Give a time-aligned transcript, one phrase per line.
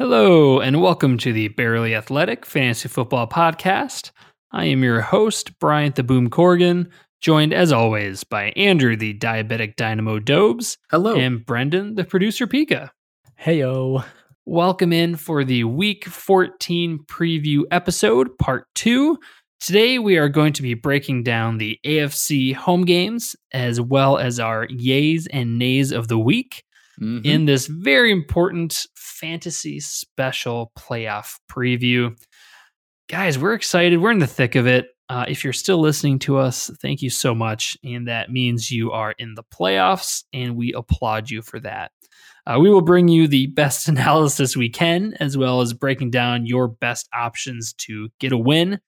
[0.00, 4.12] Hello, and welcome to the Barely Athletic Fantasy Football Podcast.
[4.50, 6.86] I am your host, Bryant the Boom Corgan,
[7.20, 10.78] joined as always by Andrew the Diabetic Dynamo Dobes.
[10.90, 11.16] Hello.
[11.16, 12.88] And Brendan the Producer Pika.
[13.38, 14.02] Heyo.
[14.46, 19.18] Welcome in for the Week 14 preview episode, part two.
[19.60, 24.40] Today, we are going to be breaking down the AFC home games as well as
[24.40, 26.62] our yays and nays of the week
[26.98, 27.24] Mhm.
[27.26, 28.86] in this very important
[29.20, 32.16] fantasy special playoff preview.
[33.08, 34.00] Guys, we're excited.
[34.00, 34.88] We're in the thick of it.
[35.10, 37.76] Uh, if you're still listening to us, thank you so much.
[37.84, 41.90] And that means you are in the playoffs, and we applaud you for that.
[42.46, 46.46] Uh, we will bring you the best analysis we can, as well as breaking down
[46.46, 48.80] your best options to get a win.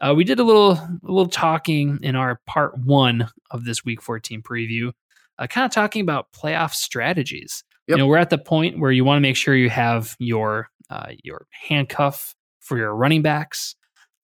[0.00, 4.00] Uh, we did a little a little talking in our part one of this Week
[4.00, 4.92] 14 preview,
[5.38, 7.64] uh, kind of talking about playoff strategies.
[7.88, 7.96] Yep.
[7.98, 10.68] You know, we're at the point where you want to make sure you have your
[10.90, 13.74] uh, your handcuff for your running backs,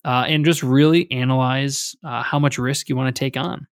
[0.04, 3.66] uh, and just really analyze uh, how much risk you want to take on.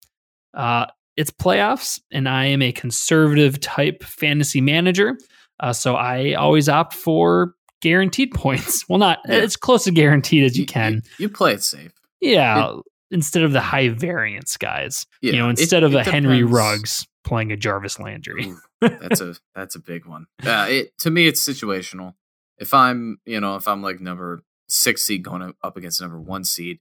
[0.54, 5.16] Uh, it's playoffs, and I am a conservative type fantasy manager,
[5.60, 8.84] uh, so I always opt for guaranteed points.
[8.88, 9.36] Well, not Yeah.
[9.36, 11.02] as close to guaranteed as you can.
[11.18, 11.92] You, play it safe.
[12.20, 12.72] Yeah,
[13.10, 15.06] instead of the high variance guys.
[15.22, 16.52] Yeah, you know, it- instead of it a Henry depends.
[16.52, 18.46] Ruggs playing a Jarvis Landry.
[18.46, 20.26] Ooh, that's a that's a big one.
[20.44, 22.14] Uh, it to me, it's situational.
[22.58, 26.42] If I'm, you know, if I'm like number six seed going up against number one
[26.42, 26.80] seed,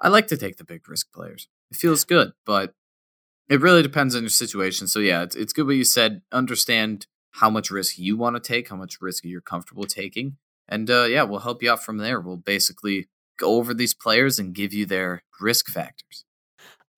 [0.00, 1.48] I like to take the big risk players.
[1.70, 2.74] It feels good, but
[3.48, 4.88] it really depends on your situation.
[4.88, 6.22] So yeah, it's it's good what you said.
[6.32, 10.90] Understand how much risk you want to take, how much risk you're comfortable taking, and
[10.90, 12.18] uh, yeah, we'll help you out from there.
[12.18, 16.24] We'll basically go over these players and give you their risk factors.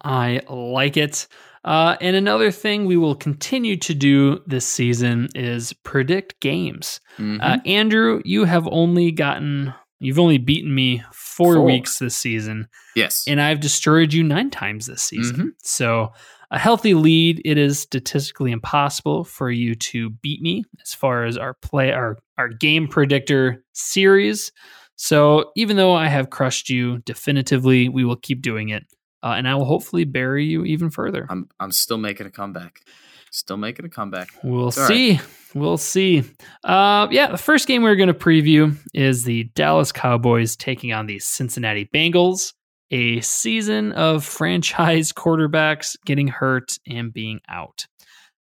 [0.02, 1.26] I like it.
[1.64, 7.00] Uh, and another thing we will continue to do this season is predict games.
[7.18, 7.38] Mhm.
[7.42, 11.64] Uh, Andrew, you have only gotten, you've only beaten me four, Four.
[11.64, 15.36] weeks this season, yes, and I've destroyed you nine times this season.
[15.36, 15.48] Mm-hmm.
[15.62, 16.12] So,
[16.50, 21.36] a healthy lead, it is statistically impossible for you to beat me as far as
[21.36, 24.52] our play, our, our game predictor series.
[24.96, 28.84] So, even though I have crushed you definitively, we will keep doing it.
[29.24, 31.26] Uh, and I will hopefully bury you even further.
[31.30, 32.82] I'm I'm still making a comeback.
[33.30, 34.28] Still making a comeback.
[34.44, 35.18] We'll It's see.
[35.54, 36.24] We'll see.
[36.62, 41.06] Uh, yeah, the first game we're going to preview is the Dallas Cowboys taking on
[41.06, 42.52] the Cincinnati Bengals.
[42.90, 47.86] A season of franchise quarterbacks getting hurt and being out.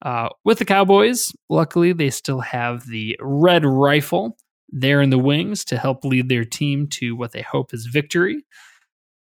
[0.00, 5.64] Uh, with the Cowboys, luckily, they still have the red rifle there in the wings
[5.64, 8.44] to help lead their team to what they hope is victory.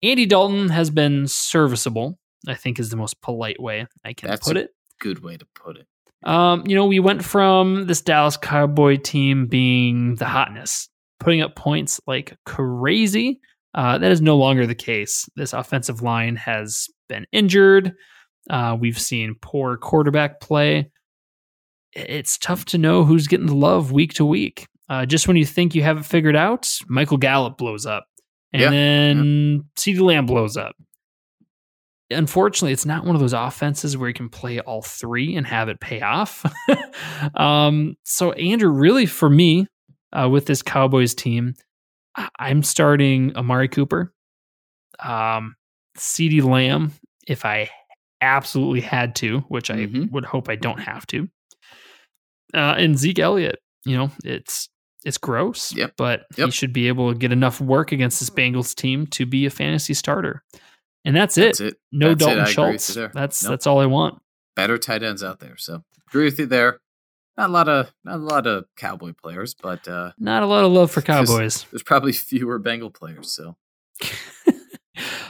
[0.02, 2.18] Andy Dalton has been serviceable,
[2.48, 4.70] I think is the most polite way I can That's put a- it.
[5.00, 5.86] Good way to put it.
[6.24, 11.56] Um, you know, we went from this Dallas Cowboy team being the hotness, putting up
[11.56, 13.40] points like crazy.
[13.74, 15.28] Uh, that is no longer the case.
[15.34, 17.94] This offensive line has been injured.
[18.48, 20.90] Uh, we've seen poor quarterback play.
[21.94, 24.66] It's tough to know who's getting the love week to week.
[24.88, 28.06] Uh, just when you think you have it figured out, Michael Gallup blows up,
[28.52, 30.74] and Yeah, then CeeDee Lamb blows up
[32.10, 35.70] unfortunately, it's not one of those offenses where you can play all three and have
[35.70, 36.44] it pay off.
[37.36, 39.66] um, so, Andrew, really for me,
[40.12, 41.54] uh, with this Cowboys team,
[42.14, 44.12] I- I'm starting Amari Cooper,
[45.02, 45.54] um,
[45.96, 46.92] CeeDee Lamb,
[47.26, 47.70] if I
[48.20, 50.10] absolutely had to, which I Mhm.
[50.12, 51.28] would hope I don't have to,
[52.54, 53.58] uh, and Zeke Elliott.
[53.86, 54.68] You know, it's
[55.04, 55.94] it's gross, Yep.
[55.96, 59.46] but he should be able to get enough work against this Bengals team to be
[59.46, 60.42] a fantasy starter.
[61.04, 61.42] And that's it.
[61.46, 61.76] That's it.
[61.90, 62.18] No That's.
[62.20, 63.12] Dalton I agree with Schultz.
[63.14, 63.50] That's Nope.
[63.50, 64.20] that's all I want.
[64.54, 65.56] Better tight ends out there.
[65.56, 66.78] So agree with you there.
[67.36, 70.64] Not a lot of not a lot of cowboy players, but uh, Not a lot
[70.64, 71.64] of love for Cowboys.
[71.72, 73.32] there's probably fewer Bengal players.
[73.32, 73.56] So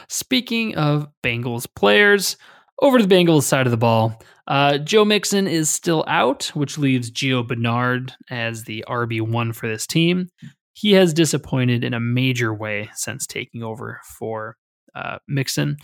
[0.09, 2.37] Speaking of Bengals players,
[2.79, 4.21] over to the Bengals side of the ball.
[4.47, 9.87] Uh, Joe Mixon is still out, which leaves Gio Bernard as the RB1 for this
[9.87, 10.29] team.
[10.73, 14.57] He has disappointed in a major way since taking over for
[14.95, 15.77] uh, Mixon,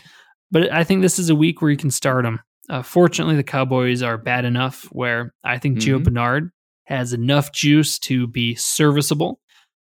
[0.51, 2.39] but I think this is a week where you can start him.
[2.69, 6.03] Uh, fortunately, the Cowboys are bad enough where I think Gio Mhm.
[6.03, 6.51] Bernard
[6.85, 9.39] has enough juice to be serviceable.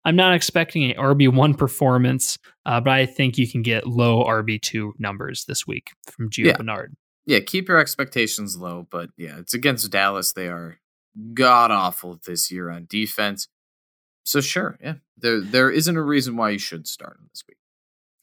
[0.06, 4.92] I'm not expecting a RB1 performance, uh, but I think you can get low RB2
[5.00, 6.58] numbers this week from Gio Yeah.
[6.58, 6.94] Bernard.
[7.26, 8.88] Yeah, keep your expectations low.
[8.90, 10.34] But yeah, it's against Dallas.
[10.34, 10.80] They are
[11.34, 13.48] god awful this year on defense.
[14.24, 17.58] So sure, yeah, there there isn't a reason why you should start him this week.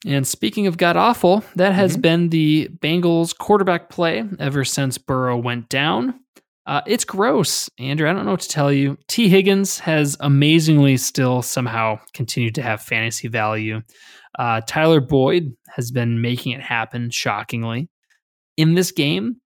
[0.05, 2.01] And speaking of god awful, that has Mhm.
[2.01, 6.19] been the Bengals quarterback play ever since Burrow went down.
[6.65, 8.09] Uh, it's gross, Andrew.
[8.09, 8.97] I don't know what to tell you.
[9.07, 13.81] Tee Higgins has amazingly still somehow continued to have fantasy value.
[14.37, 17.89] Uh, Tyler Boyd has been making it happen, shockingly.
[18.57, 19.37] In this game,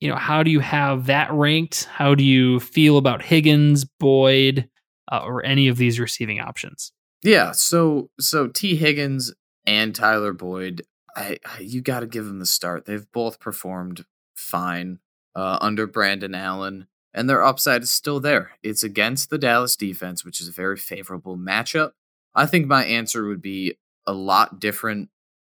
[0.00, 1.84] you know, how do you have that ranked?
[1.84, 4.68] How do you feel about Higgins, Boyd,
[5.10, 6.92] uh, or any of these receiving options?
[7.22, 9.32] Yeah, so so Tee Higgins
[9.66, 10.82] and Tyler Boyd,
[11.16, 12.84] I, I you got to give them the start.
[12.84, 14.04] They've both performed
[14.34, 14.98] fine
[15.34, 18.52] uh, under Brandon Allen, and their upside is still there.
[18.62, 21.92] It's against the Dallas defense, which is a very favorable matchup.
[22.34, 23.76] I think my answer would be
[24.06, 25.08] a lot different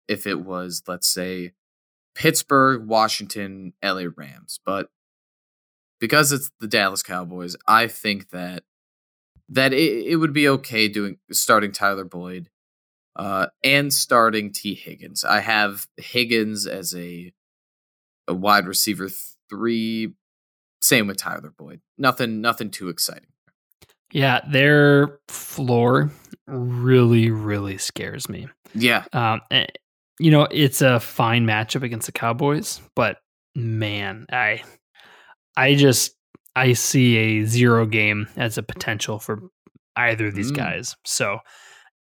[0.07, 1.51] if it was, let's say,
[2.19, 4.60] Pittsburgh, Washington, LA Rams.
[4.66, 4.89] But
[6.01, 8.63] because it's the Dallas Cowboys, I think that
[9.48, 12.50] that it, it would be okay doing starting Tyler Boyd
[13.16, 15.24] uh, and starting Tee Higgins.
[15.24, 17.31] I have Higgins as a
[18.27, 19.10] a wide receiver
[19.50, 20.13] three.
[20.81, 21.80] Same with Tyler Boyd.
[21.98, 23.30] Nothing nothing too exciting.
[24.12, 26.12] Yeah, their floor
[26.48, 28.50] really, really scares me.
[28.74, 29.06] Yeah.
[29.13, 29.42] Um,
[30.19, 33.18] you know, it's a fine matchup against the Cowboys, but
[33.56, 34.63] man, I,
[35.56, 36.16] I just
[36.56, 39.42] I see a zero game as a potential for
[39.95, 40.57] either of these mm.
[40.57, 40.95] guys.
[41.06, 41.39] So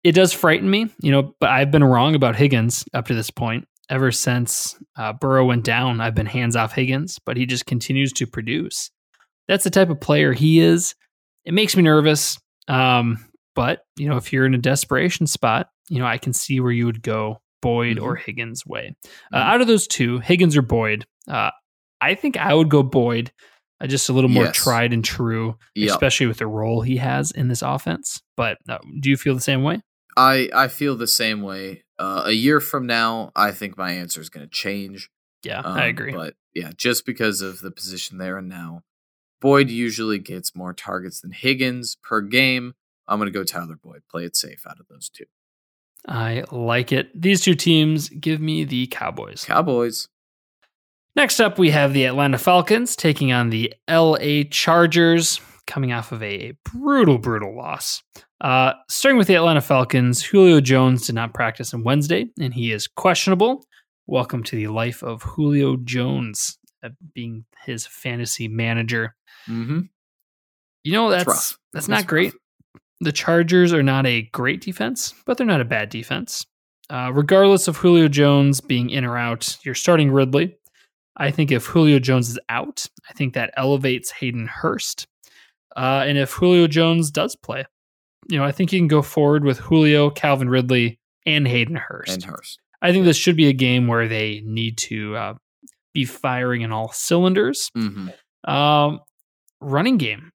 [0.04, 1.36] it does frighten me, you know.
[1.40, 3.68] But I've been wrong about Higgins up to this point.
[3.90, 8.12] Ever since uh, Burrow went down, I've been hands off Higgins, but he just continues
[8.14, 8.90] to produce.
[9.48, 10.96] That's the type of player he is
[11.46, 12.38] it makes me nervous.
[12.68, 16.60] Um, but you know, if you're in a desperation spot, you know, I can see
[16.60, 18.06] where you would go Boyd mm-hmm.
[18.06, 18.96] or Higgins way.
[19.34, 19.50] Uh, mm-hmm.
[19.50, 21.50] out of those two, Higgins or Boyd, uh,
[22.00, 23.32] I think I would go Boyd.
[23.82, 24.56] Uh, just a little more yes.
[24.56, 25.90] tried and true, yep.
[25.90, 28.22] especially with the role he has in this offense.
[28.38, 29.82] But uh, do you feel the same way?
[30.16, 31.84] I I feel the same way.
[31.98, 35.10] Uh, a year from now, I think my answer is going to change.
[35.44, 36.14] Yeah, um, I agree.
[36.14, 38.84] But yeah, just because of the position there and now,
[39.42, 42.76] Boyd usually gets more targets than Higgins per game.
[43.08, 44.04] I'm going to go Tyler Boyd.
[44.10, 45.26] Play it safe out of those two.
[46.08, 47.10] I like it.
[47.20, 49.46] These two teams give me the Cowboys.
[49.46, 50.08] Cowboys.
[51.16, 56.22] Next up, we have the Atlanta Falcons taking on the LA Chargers, coming off of
[56.22, 58.04] a brutal, brutal loss.
[58.42, 62.72] Uh, starting with the Atlanta Falcons, Julio Jones did not practice on Wednesday, and he
[62.72, 63.66] is questionable.
[64.08, 69.16] Welcome to the life of Julio Jones, uh, being his fantasy manager.
[69.48, 69.80] Mm-hmm.
[70.84, 72.34] You know that's that's, that's not great.
[73.02, 76.46] The Chargers are not a great defense, but they're not a bad defense.
[76.90, 80.58] Uh, regardless of Julio Jones being in or out, you're starting Ridley.
[81.18, 85.08] I think if Julio Jones is out, I think that elevates Hayden Hurst.
[85.76, 87.66] Uh, and if Julio Jones does play,
[88.30, 92.14] you know, I think you can go forward with Julio, Calvin Ridley, and Hayden Hurst.
[92.14, 92.60] And Hurst.
[92.82, 95.34] I think this should be a game where they need to uh,
[95.94, 97.70] be firing in all cylinders.
[97.76, 98.52] Mm-hmm.
[98.52, 99.00] Um,
[99.62, 100.32] running game.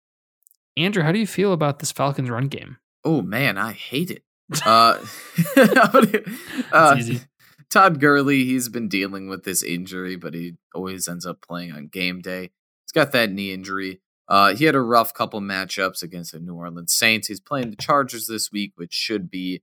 [0.77, 2.77] Andrew, how do you feel about this Falcons run game?
[3.05, 4.23] Oh man, I hate it.
[4.65, 4.99] Uh,
[6.73, 6.97] uh
[7.71, 11.89] Todd Gurley, he's been dealing with this injury, but he always ends up playing on
[11.89, 12.51] game day.
[12.85, 14.01] He's got that knee injury.
[14.29, 17.29] Uh, he had a rough couple matchups against the New Orleans Saints.
[17.29, 19.63] He's playing the Chargers this week, which should be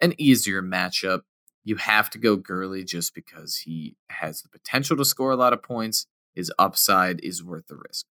[0.00, 1.22] an easier matchup.
[1.64, 5.52] You have to go Gurley just because he has the potential to score a lot
[5.52, 6.06] of points.
[6.34, 8.06] His upside is worth the risk.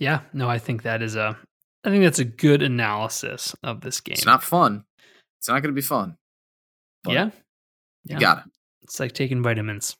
[0.00, 1.38] Yeah, no, I think that is a
[1.84, 4.14] I think that's a good analysis of this game.
[4.14, 4.84] It's not fun.
[5.38, 6.16] It's not going to be fun.
[7.06, 7.30] Yeah.
[8.04, 8.44] You got it.
[8.82, 9.96] It's like taking vitamins.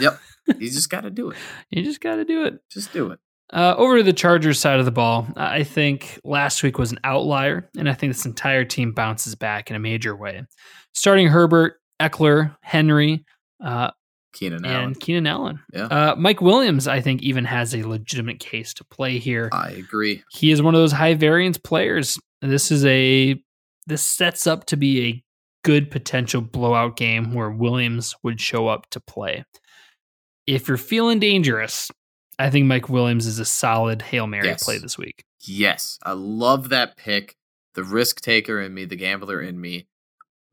[0.00, 0.20] yep.
[0.58, 1.36] You just got to do it.
[1.68, 2.58] You just got to do it.
[2.70, 3.18] Just do it.
[3.52, 7.00] Uh, over to the Chargers side of the ball, I think last week was an
[7.04, 10.46] outlier, and I think this entire team bounces back in a major way.
[10.94, 13.26] Starting Herbert, Ekeler, Henry,
[13.62, 13.90] uh,
[14.38, 15.60] Keenan and Keenan Allen.
[15.72, 15.86] Yeah.
[15.86, 19.48] Uh, Mike Williams, I think, even has a legitimate case to play here.
[19.52, 20.22] I agree.
[20.30, 22.18] He is one of those high variance players.
[22.40, 23.42] This is a
[23.88, 25.24] this sets up to be a
[25.64, 29.44] good potential blowout game where Williams would show up to play.
[30.46, 31.90] If you're feeling dangerous,
[32.38, 34.62] I think Mike Williams is a solid Hail Mary yes.
[34.62, 35.24] play this week.
[35.40, 35.98] Yes.
[36.04, 37.34] I love that pick.
[37.74, 39.88] The risk taker in me, the gambler in me,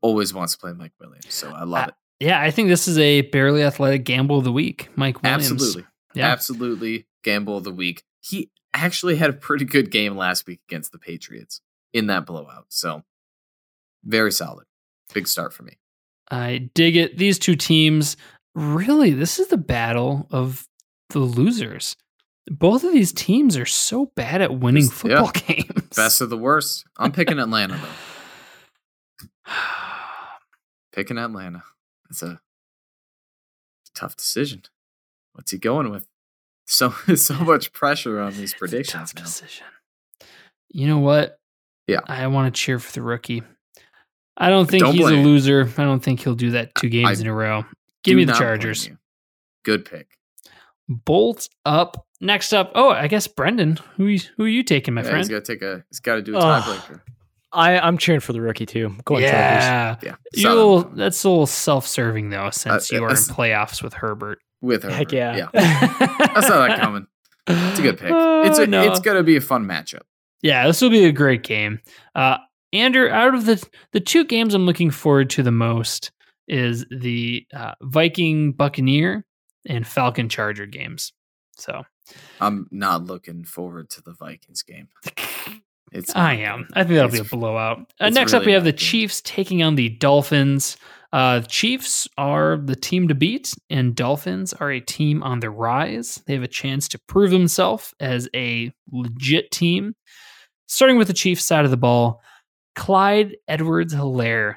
[0.00, 1.32] always wants to play Mike Williams.
[1.32, 1.94] So I love it.
[2.20, 4.88] Yeah, I think this is a barely athletic gamble of the week.
[4.96, 5.50] Mike Williams.
[5.52, 5.84] Absolutely.
[6.14, 6.28] Yeah.
[6.28, 8.02] Absolutely gamble of the week.
[8.22, 11.60] He actually had a pretty good game last week against the Patriots
[11.92, 12.66] in that blowout.
[12.68, 13.02] So
[14.04, 14.66] very solid.
[15.12, 15.78] Big start for me.
[16.30, 17.18] I dig it.
[17.18, 18.16] These two teams,
[18.54, 20.66] really, this is the battle of
[21.10, 21.96] the losers.
[22.48, 25.40] Both of these teams are so bad at winning football yeah.
[25.54, 25.88] games.
[25.94, 26.84] Best of the worst.
[26.96, 27.80] I'm picking Atlanta
[29.46, 29.52] though.
[30.92, 31.62] picking Atlanta.
[32.10, 32.40] It's a
[33.94, 34.62] tough decision.
[35.32, 36.06] What's he going with?
[36.66, 39.12] So so much pressure on these predictions.
[39.12, 39.22] tough now.
[39.24, 39.66] decision.
[40.70, 41.38] You know what?
[41.86, 42.00] Yeah.
[42.06, 43.42] I want to cheer for the rookie.
[44.36, 45.22] I don't think Don't he's a you.
[45.22, 45.70] loser.
[45.78, 47.64] I don't think he'll do that two games I in a row.
[48.02, 48.90] Give me the Chargers.
[49.64, 50.08] Good pick.
[50.88, 52.06] Bolt up.
[52.20, 53.78] Next up, oh, I guess Brendan.
[53.96, 55.18] Who who are you taking, my Yeah, friend?
[55.20, 55.84] he's got to take a.
[55.90, 56.78] He's got to do a Oh.
[57.56, 57.60] Tiebreaker.
[57.60, 58.94] I, I'm cheering for the rookie too.
[59.04, 59.30] Go on, Chargers.
[59.32, 61.04] yeah, Yeah, You're a Southern little, California.
[61.04, 64.38] that's a little self-serving though, since Uh, you are in playoffs with Herbert.
[64.60, 64.90] with her.
[64.90, 65.36] Heck yeah.
[65.36, 65.48] yeah.
[65.54, 67.06] I saw that coming.
[67.48, 68.10] It's a good pick.
[68.10, 68.82] it's Oh, a, no.
[68.82, 70.02] it's gonna be a fun matchup.
[70.42, 71.80] Yeah, this will be a great game.
[72.14, 72.38] Uh,
[72.72, 76.10] Andrew, out of the the two games I'm looking forward to the most
[76.48, 79.24] is the uh, Viking Buccaneer
[79.68, 81.12] and Falcon Charger games.
[81.56, 81.84] So
[82.40, 84.88] I'm not looking forward to the Vikings game.
[85.92, 86.68] It's I am.
[86.74, 87.92] I think that'll be a blowout.
[88.00, 88.72] Uh, next up, we have the.
[88.72, 90.76] Chiefs taking on the Dolphins.
[91.12, 96.22] Uh, Chiefs are the team to beat, and Dolphins are a team on the rise.
[96.26, 99.94] They have a chance to prove themselves as a legit team.
[100.66, 102.20] Starting with the Chiefs side of the ball,
[102.74, 104.56] Clyde Edwards Helaire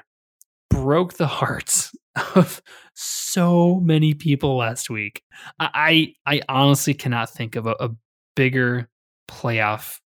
[0.68, 1.92] broke the hearts
[2.34, 2.60] of
[2.94, 5.22] so many people last week.
[5.58, 7.90] I I, I honestly cannot think of a, a
[8.34, 8.88] bigger
[9.28, 10.00] playoff,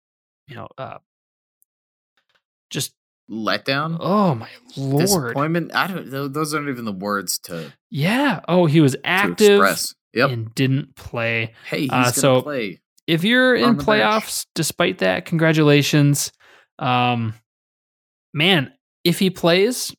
[0.48, 0.98] you know, uh,
[2.72, 2.92] just
[3.30, 5.74] letdown, oh my lord, disappointment.
[5.74, 6.32] I don't.
[6.32, 8.40] Those aren't even the words to, yeah.
[8.48, 9.94] Oh, he was active express.
[10.14, 10.30] Yep.
[10.30, 11.54] and didn't play.
[11.66, 12.80] hey, he's uh, gonna so- play.
[13.08, 16.30] If you're in playoffs, despite that, congratulations.
[16.78, 17.34] Um,
[18.32, 19.94] man, if he plays,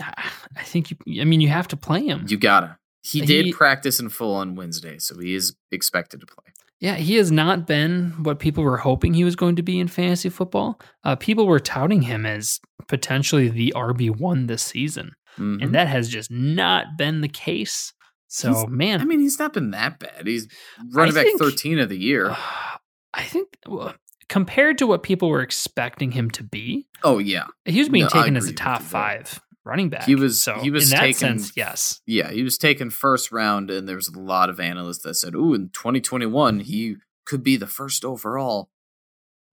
[0.00, 1.22] I think you.
[1.22, 2.26] I mean, you have to play him.
[2.28, 2.76] You gotta.
[3.02, 6.52] He did practice in full on Wednesday, so he is expected to play.
[6.80, 9.88] Yeah, he has not been what people were hoping he was going to be in
[9.88, 10.80] fantasy football.
[11.04, 15.62] Uh, people were touting him as potentially the RB one this season, Mhm.
[15.62, 17.92] and that has just not been the case.
[18.28, 20.26] So, He's- man, I mean, he's not been that bad.
[20.26, 20.46] He's
[20.92, 22.36] running back think- 13 of the year.
[23.14, 23.94] I think well,
[24.28, 28.10] compared to what people were expecting him to be, Oh yeah, he was being No,
[28.10, 30.04] taken as a top five running back.
[30.04, 32.00] He was- So he was in that taken- sense, yes.
[32.06, 32.30] yeah.
[32.30, 35.54] He was taken first round, and there was a lot of analysts that said, "Ooh,
[35.54, 36.96] in 2021, he
[37.26, 38.70] could be the first overall."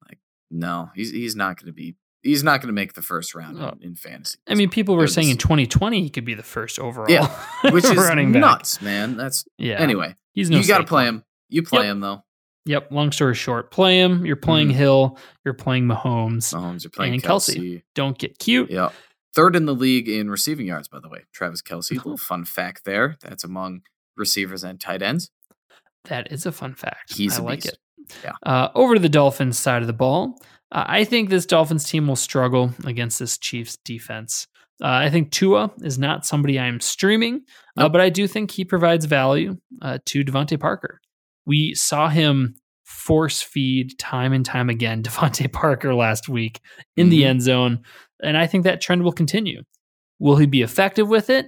[0.07, 0.19] Like,
[0.49, 1.95] no, he's he's not going to be.
[2.23, 3.75] He's not going to make the first round Oh.
[3.79, 4.39] in, in fantasy.
[4.47, 7.27] I mean, people were saying in 2020 he could be the first overall, Yeah,
[7.69, 8.39] which is running back.
[8.41, 9.15] nuts, man.
[9.15, 9.75] That's Yeah.
[9.79, 10.15] anyway.
[10.33, 11.23] he's no you got to play him.
[11.49, 11.91] You play Yep.
[11.91, 12.23] him though.
[12.65, 12.91] Yep.
[12.91, 14.25] Long story short, play him.
[14.25, 14.73] You're playing Mhm.
[14.73, 15.19] Hill.
[15.45, 16.51] You're playing Mahomes.
[16.51, 17.55] Mahomes, you're playing Kelce.
[17.57, 17.83] Kelce.
[17.93, 18.71] Don't get cute.
[18.71, 18.89] Yeah.
[19.35, 21.25] Third in the league in receiving yards, by the way.
[21.33, 21.91] Travis Kelce.
[21.91, 23.17] little fun fact there.
[23.21, 23.81] That's among
[24.17, 25.29] receivers and tight ends.
[26.05, 27.13] That is a fun fact.
[27.13, 27.77] He's I a like beast.
[28.07, 28.15] it.
[28.23, 28.31] Yeah.
[28.43, 30.39] Uh, over to the Dolphins side of the ball.
[30.71, 34.47] Uh, I think this Dolphins team will struggle against this Chiefs defense.
[34.83, 37.41] Uh, I think Tua is not somebody I'm streaming,
[37.77, 37.93] uh, Nope.
[37.93, 40.99] but I do think he provides value uh, to DeVante Parker.
[41.45, 46.59] We saw him force feed time and time again DeVante Parker last week
[46.97, 47.25] in the Mhm.
[47.27, 47.79] end zone,
[48.23, 49.63] and I think that trend will continue.
[50.19, 51.47] Will he be effective with it?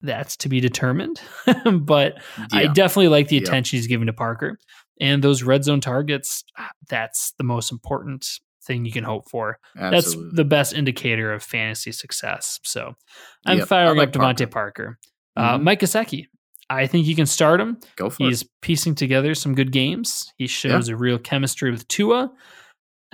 [0.00, 1.20] That's to be determined.
[1.80, 2.14] but
[2.52, 3.42] I definitely like the Yeah.
[3.42, 4.58] attention he's given to Parker.
[5.00, 8.26] And those red zone targets, ah, that's the most important
[8.64, 9.58] thing you can hope for.
[9.78, 10.24] Absolutely.
[10.30, 12.60] That's the best indicator of fantasy success.
[12.64, 12.94] So
[13.46, 14.98] I'm Yep, firing like up DeVante Parker.
[15.36, 15.62] Uh, Mhm.
[15.64, 16.26] Mike Gesicki,
[16.70, 17.78] I think you can start him.
[17.96, 18.48] Go for He's it.
[18.62, 20.32] piecing together some good games.
[20.38, 22.30] He shows a real chemistry with Tua.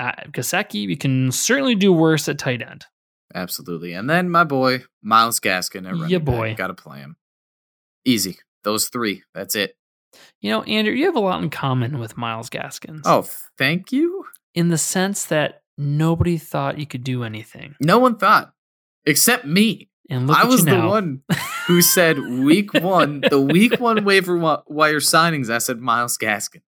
[0.00, 2.86] Uh, Gesicki, we can certainly do worse at tight end.
[3.34, 3.92] Absolutely.
[3.92, 6.54] And then my boy, Myles Gaskin at running Yeah, boy.
[6.56, 7.16] Got to play him.
[8.06, 8.38] Easy.
[8.64, 9.22] Those three.
[9.34, 9.76] That's it.
[10.40, 13.02] You know, Andrew, you have a lot in common with Myles Gaskins.
[13.04, 13.26] Oh,
[13.58, 14.24] thank you.
[14.54, 17.76] in the sense that nobody thought you could do anything.
[17.80, 18.52] No one thought,
[19.04, 19.88] except me.
[20.08, 21.22] And look I was the one
[21.68, 25.50] who said week one, the week one waiver wire signings.
[25.50, 26.62] I said Myles Gaskin.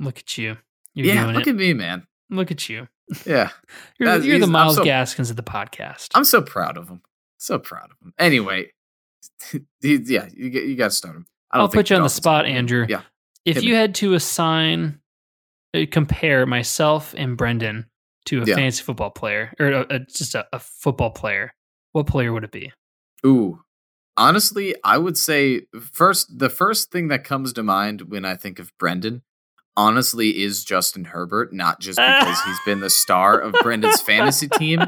[0.00, 0.56] Look at you.
[0.94, 1.50] You're yeah, look it.
[1.50, 2.07] at me, man.
[2.30, 2.88] Look at you.
[3.26, 3.50] Yeah,
[3.98, 6.08] You're, That's- you're the Myles so- Gaskins of the podcast.
[6.14, 7.02] I'm so proud of him.
[7.38, 8.12] So proud of him.
[8.18, 8.72] Anyway,
[9.82, 11.26] yeah, you, you got to start him.
[11.50, 12.52] I don't I'll put you on the spot, will.
[12.52, 12.84] Andrew.
[12.88, 13.02] Yeah,
[13.44, 13.76] if you me.
[13.76, 15.00] had to assign,
[15.74, 17.86] uh, compare myself and Brendan
[18.26, 18.56] to a Yeah.
[18.56, 21.54] fantasy football player, or a, a- just a, a football player,
[21.92, 22.72] what player would it be?
[23.24, 23.62] Ooh.
[24.18, 28.58] Honestly, I would say first the first thing that comes to mind when I think
[28.58, 29.22] of Brendan,
[29.78, 34.80] honestly, is Justin Herbert, not just because he's been the star of Brendan's fantasy team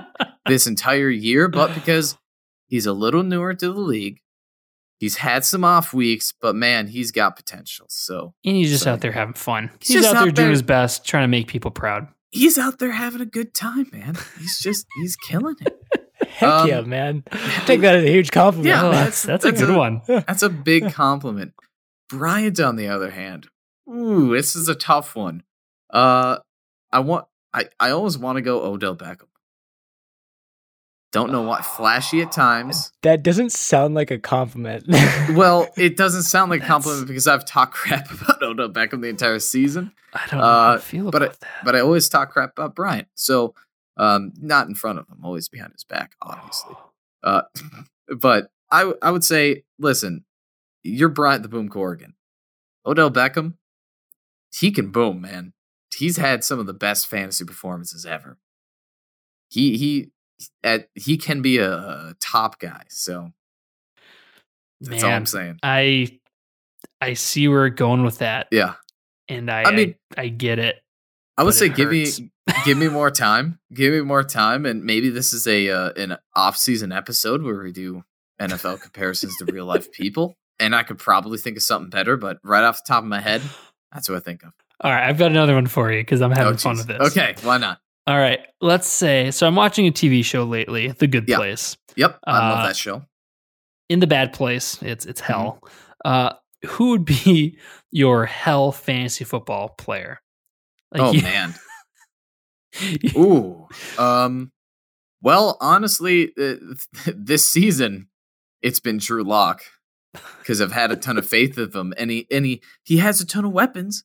[0.46, 2.18] this entire year, but because
[2.66, 4.20] he's a little newer to the league.
[4.98, 7.86] He's had some off weeks, but man, he's got potential.
[7.88, 9.70] So And he's just So- out there having fun.
[9.80, 12.08] He's He's, just out there doing his best, trying to make people proud.
[12.32, 14.16] he's out there having a good time, man.
[14.38, 15.80] He's just he's killing it.
[16.28, 17.24] Heck Um, yeah, man.
[17.64, 18.68] Take that as a huge compliment.
[18.68, 20.02] Yeah, Oh, that's that's- that's, a good a- one.
[20.06, 21.54] That's a big compliment.
[22.10, 23.48] Bryant, on the other hand,
[23.90, 25.42] Ooh, this is a tough one.
[25.90, 26.38] Uh,
[26.92, 27.26] I want.
[27.52, 29.26] I I always want to go Odell Beckham.
[31.12, 31.60] Don't know why.
[31.60, 32.92] Flashy at times.
[33.02, 34.84] That doesn't sound like a compliment.
[35.32, 39.08] Well, it doesn't sound like a compliment because I've talked crap about Odell Beckham the
[39.08, 41.64] entire season, I don't Uh, I feel but about I- that.
[41.64, 43.08] but I always talk crap about Bryant.
[43.16, 43.54] So,
[43.96, 46.76] um, not in front of him, always behind his back, obviously.
[47.24, 47.42] Uh,
[48.16, 50.24] but I would say, listen,
[50.84, 52.14] you're Bryant the Boom Corrigan.
[52.86, 53.54] Odell Beckham,
[54.52, 55.52] he can boom, man.
[55.94, 58.38] He's had some of the best fantasy performances ever.
[59.48, 60.10] He he
[60.62, 62.84] at he can be a, a top guy.
[62.88, 63.32] So
[64.80, 65.58] that's all I'm saying.
[65.62, 66.18] I
[67.00, 68.74] I see where we're going with that, Yeah,
[69.28, 70.76] and I I mean- I, I get it.
[71.36, 72.06] I would say give me
[72.66, 73.58] give me more time.
[73.72, 77.62] Give me more time, and maybe this is a uh, an off season episode where
[77.62, 78.04] we do
[78.40, 80.36] NFL comparisons to real life people.
[80.58, 83.20] And I could probably think of something better, but right off the top of my
[83.20, 83.40] head,
[83.92, 84.52] that's what I think of.
[84.80, 87.00] All right, I've got another one for you because I'm having Oh, fun with this.
[87.12, 87.80] Okay, why not?
[88.06, 89.46] All right, let's say so.
[89.46, 91.26] I'm watching a TV show lately, The Good.
[91.26, 91.76] Place.
[91.96, 93.04] Yep, I Uh, love that show.
[93.88, 95.32] In the bad place, it's it's Mm-hmm.
[95.32, 95.62] hell.
[96.04, 96.32] Uh,
[96.66, 97.58] who would be
[97.90, 100.20] your hell fantasy football player?
[100.98, 101.54] oh you- man.
[103.16, 103.66] Ooh.
[103.98, 104.52] Um.
[105.22, 106.54] Well, honestly, uh,
[107.14, 108.08] this season
[108.62, 109.62] it's been Drew Lock
[110.38, 113.20] because I've had a ton of faith of him, and he and he he has
[113.20, 114.04] a ton of weapons.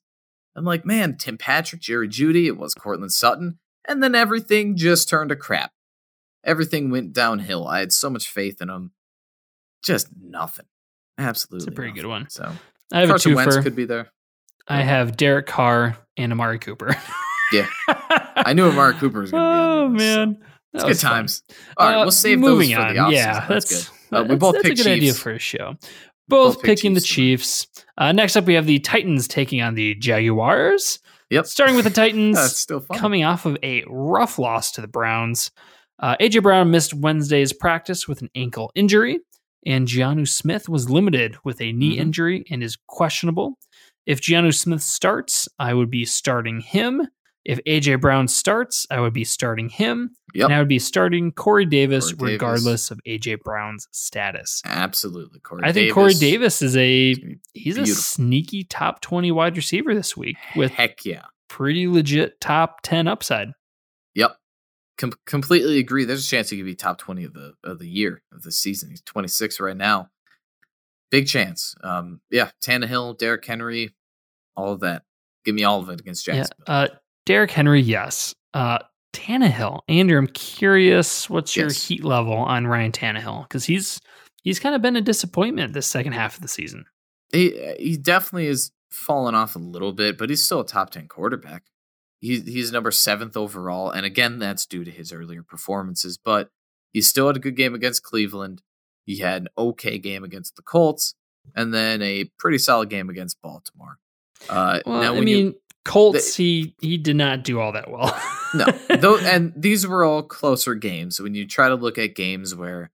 [0.56, 5.10] I'm like, man, Tim Patrick, Jerry Jeudy, it was Courtland Sutton, and then everything just
[5.10, 5.72] turned to crap.
[6.44, 7.68] Everything went downhill.
[7.68, 8.92] I had so much faith in him,
[9.84, 10.66] just nothing.
[11.18, 12.30] Absolutely, it's a pretty good one.
[12.30, 12.52] So
[12.94, 13.64] I have Carson a Wentz twofer.
[13.64, 14.12] could be there.
[14.68, 16.96] I have Derek Carr and Amari Cooper.
[17.52, 17.68] Yeah.
[18.36, 19.62] I knew Amari Cooper was going to be.
[19.62, 20.26] Oh this, so.
[20.26, 20.38] man,
[20.74, 21.12] It's good fun.
[21.12, 21.44] times.
[21.78, 22.94] All right, Uh, we'll save those for on.
[22.96, 23.12] the offseason.
[23.12, 23.95] Yeah, that's, that's, good.
[24.16, 25.76] Uh, we that's- both that's picked a good idea for a show.
[26.28, 27.66] Both, Both picking the Chiefs.
[27.66, 27.86] Chiefs.
[27.98, 31.00] Uh, next up, we have the Titans taking on the Jaguars.
[31.30, 31.46] Yep.
[31.46, 32.98] Starting with the Titans, That's still fun.
[32.98, 35.52] coming off of a rough loss to the Browns.
[36.00, 39.20] Uh, AJ Brown missed Wednesday's practice with an ankle injury,
[39.66, 42.02] and Jonnu Smith was limited with a knee Mhm.
[42.02, 43.58] injury and is questionable.
[44.08, 47.08] If Jonnu Smith starts, I would be starting him.
[47.46, 50.16] If AJ Brown starts, I would be starting him.
[50.34, 50.46] Yep.
[50.46, 52.42] And I would be starting Corey Davis Corey Davis.
[52.42, 54.62] regardless of AJ Brown's status.
[54.66, 55.40] Absolutely.
[55.42, 55.94] Corey I think Davis.
[55.94, 57.16] Corey Davis is a
[57.54, 61.22] he's a sneaky top 20 wide receiver this week with Heck yeah.
[61.48, 63.50] pretty legit top 10 upside.
[64.16, 64.36] Yep.
[64.98, 66.04] Com- completely agree.
[66.06, 68.52] There's a chance he could be top 20 of the of the year of the
[68.52, 68.90] season.
[68.90, 70.10] He's 26 right now.
[71.12, 71.76] Big chance.
[71.84, 73.94] Um, yeah, Tannehill, Derrick Henry,
[74.58, 75.04] all of that.
[75.46, 76.34] Give me all of it against Yeah.
[76.36, 76.66] Jacksonville.
[76.68, 76.88] Uh
[77.26, 78.34] Derrick Henry, yes.
[78.54, 78.80] Uh
[79.14, 79.82] Tannehill.
[79.88, 81.88] Andrew, I'm curious what's your Yes.
[81.88, 83.44] heat level on Ryan Tannehill?
[83.44, 84.02] Because he's
[84.44, 86.86] he's kind of been a disappointment this second half of the season.
[87.32, 91.08] he he definitely is fallen off a little bit, but he's still a top 10
[91.08, 91.64] quarterback.
[92.22, 96.18] He's he's number seventh overall, and again, that's due to his earlier performances.
[96.18, 96.50] But
[96.94, 98.62] he still had a good game against Cleveland.
[99.06, 101.14] He had an okay game against the Colts,
[101.56, 103.98] and then a pretty solid game against Baltimore.
[104.50, 107.90] Uh, Well, now, I when mean, you Colts, he he did not do all that
[107.90, 108.20] well.
[108.54, 108.66] no,
[108.98, 111.22] though, and these were all closer games.
[111.22, 112.92] When you try to look at games where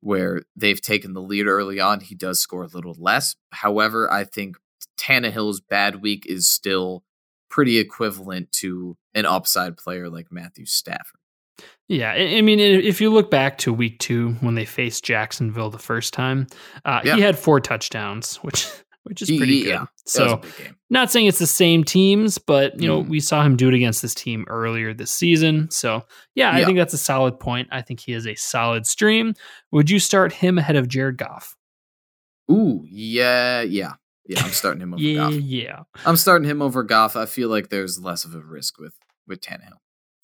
[0.00, 3.36] where they've taken the lead early on, he does score a little less.
[3.52, 4.56] However, I think
[4.98, 7.04] Tannehill's bad week is still
[7.48, 11.20] pretty equivalent to an upside player like Matthew Stafford.
[11.86, 15.70] Yeah, I I mean, if you look back to week two when they faced Jacksonville
[15.70, 16.48] the first time,
[16.84, 17.14] uh, Yeah.
[17.14, 18.66] he had four touchdowns, which
[19.04, 19.68] which is pretty he- good.
[19.70, 20.76] yeah, So, a big game.
[20.90, 23.08] not saying it's the same teams, but you know, Mm.
[23.08, 25.70] we saw him do it against this team earlier this season.
[25.70, 27.68] So, yeah, I think that's a solid point.
[27.72, 29.34] I think he is a solid stream.
[29.72, 31.56] Would you start him ahead of Jared Goff?
[32.50, 33.92] Ooh, yeah, yeah,
[34.26, 34.42] yeah.
[34.42, 35.34] I'm starting him over Yeah, Goff.
[35.34, 37.16] yeah, I'm starting him over Goff.
[37.16, 38.94] I feel like there's less of a risk with
[39.26, 39.78] with Tannehill.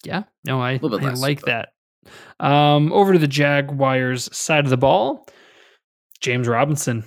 [0.05, 0.25] yeah.
[0.45, 1.69] No, I, I less, like but- that.
[2.47, 5.27] Um, over to the Jaguars side of the ball,
[6.21, 7.05] James Robinson.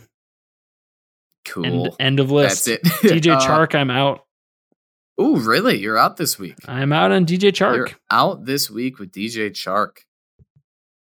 [1.45, 1.65] Cool.
[1.65, 2.65] End, end of list.
[2.65, 2.84] That's it.
[3.23, 4.25] DJ Uh, Chark, I'm out.
[5.17, 5.77] Oh, really?
[5.79, 6.56] You're out this week.
[6.67, 7.75] I'm out on DJ Chark.
[7.75, 9.97] You're out this week with DJ Chark.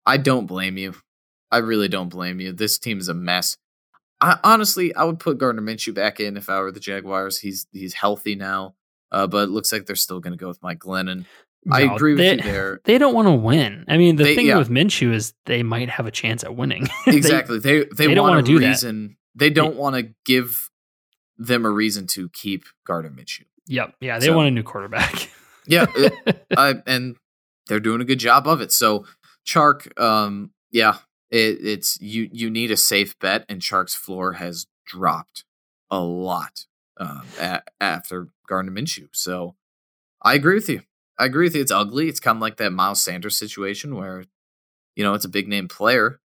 [0.06, 0.94] I don't blame you.
[1.50, 2.52] I really don't blame you.
[2.52, 3.56] This team is a mess.
[4.20, 7.38] I honestly, I would put Gardner Minshew back in if I were the Jaguars.
[7.38, 8.74] He's he's healthy now,
[9.12, 11.24] uh, but it looks like they're still going to go with Mike Glennon.
[11.70, 12.80] I agree with they, you there.
[12.84, 13.84] They don't want to win.
[13.88, 14.58] I mean, the They- thing yeah.
[14.58, 16.88] with Minshew is they might have a chance at winning.
[17.06, 17.58] Exactly.
[17.58, 18.82] They they, they don't want a do that.
[19.38, 20.68] They don't want to give
[21.36, 23.44] them a reason to keep Gardner Minshew.
[23.66, 23.94] yep.
[24.00, 24.18] Yeah.
[24.18, 25.30] They So- want a new quarterback.
[25.70, 27.16] Yeah, it- I, and
[27.66, 28.72] they're doing a good job of it.
[28.72, 29.04] So
[29.46, 30.96] Chark, um, yeah,
[31.30, 32.26] it, it's you.
[32.32, 35.44] You need a safe bet, and Chark's floor has dropped
[35.90, 36.64] a lot
[36.96, 39.08] um, a- after Gardner Minshew.
[39.12, 39.56] So
[40.22, 40.80] I agree with you.
[41.18, 41.60] I agree with you.
[41.60, 42.08] It's ugly.
[42.08, 44.24] It's kind of like that Miles Sanders situation where,
[44.96, 46.18] you know, it's a big name player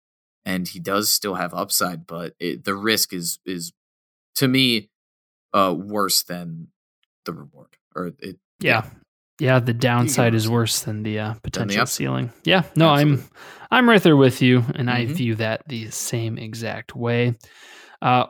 [0.45, 3.73] and he does still have upside, but it, the risk is is
[4.37, 4.91] to me
[5.55, 6.69] uh, worse than
[7.25, 7.77] the reward.
[7.95, 8.85] Or it, Yeah.
[9.39, 11.95] Yeah, the downside is worse than the uh, potential upside.
[11.95, 12.33] ceiling.
[12.45, 13.25] Yeah, no, Absolutely.
[13.25, 13.31] I'm
[13.71, 15.15] I'm right there with you, and I Mhm.
[15.15, 17.37] view that the same exact way.
[18.01, 18.27] Uh,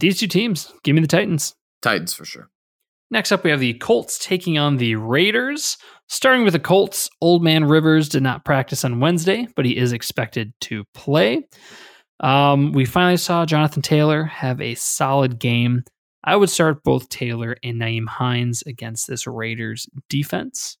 [0.00, 1.54] these two teams, give me the Titans.
[1.82, 2.50] Titans for sure.
[3.10, 5.76] Next up, we have the Colts taking on the Raiders.
[6.08, 9.92] Starting with the Colts, Old Man Rivers did not practice on Wednesday, but he is
[9.92, 11.46] expected to play.
[12.20, 15.84] Um, we finally saw Jonathan Taylor have a solid game.
[16.24, 20.78] I would start both Taylor and Nyheim Hines against this Raiders defense.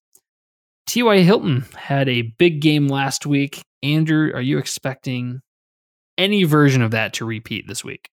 [0.86, 1.18] T.Y.
[1.18, 3.62] Hilton had a big game last week.
[3.82, 5.40] Andrew, are you expecting
[6.16, 8.08] any version of that to repeat this week?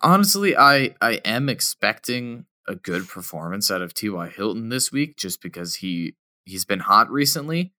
[0.00, 4.28] Honestly, I I am expecting a good performance out of T.Y.
[4.28, 7.72] Hilton this week just because he he's been hot recently.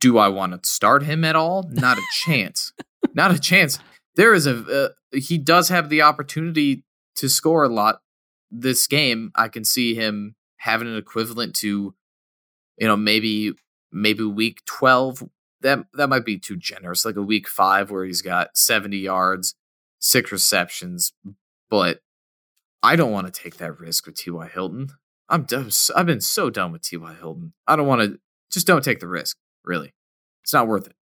[0.00, 1.68] Do I want to start him at all?
[1.70, 2.72] Not a chance.
[3.14, 3.78] Not a chance.
[4.16, 6.84] There is a uh, he does have the opportunity
[7.16, 8.00] to score a lot
[8.50, 9.30] this game.
[9.34, 11.94] I can see him having an equivalent to
[12.78, 13.52] you know maybe
[13.92, 15.24] maybe week 12
[15.60, 19.54] that that might be too generous like a week 5 where he's got 70 yards,
[20.00, 21.12] 6 receptions,
[21.68, 22.00] but
[22.82, 24.48] I don't want to take that risk with T.Y.
[24.48, 24.88] Hilton.
[25.28, 25.70] I'm done.
[25.94, 27.14] I've been so done with T.Y.
[27.20, 27.52] Hilton.
[27.66, 28.18] I don't want to.
[28.50, 29.36] Just don't take the risk.
[29.64, 29.92] Really,
[30.42, 30.94] it's not worth it.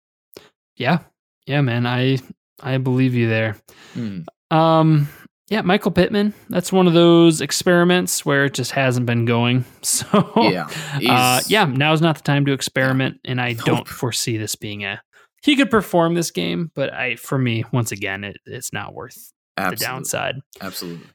[0.76, 1.00] Yeah.
[1.46, 1.86] Yeah, man.
[1.88, 2.18] I
[2.62, 3.56] I believe you there.
[3.96, 4.26] Mm.
[4.52, 5.08] Um,
[5.50, 6.34] yeah, Michael Pittman.
[6.50, 9.63] That's one of those experiments where it just hasn't been going.
[9.82, 10.68] So Yeah,
[11.10, 11.63] uh, yeah.
[11.66, 13.66] Now's not the time to experiment, and I Nope.
[13.66, 15.02] don't foresee this being a.
[15.44, 19.32] He could perform this game, but I, for me, once again, it, it's not worth
[19.56, 20.36] the downside.
[20.60, 21.08] Absolutely.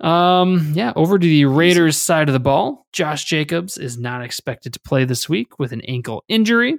[0.00, 2.86] Um, yeah, over to the Raiders side of the ball.
[2.92, 6.78] Josh Jacobs is not expected to play this week with an ankle injury,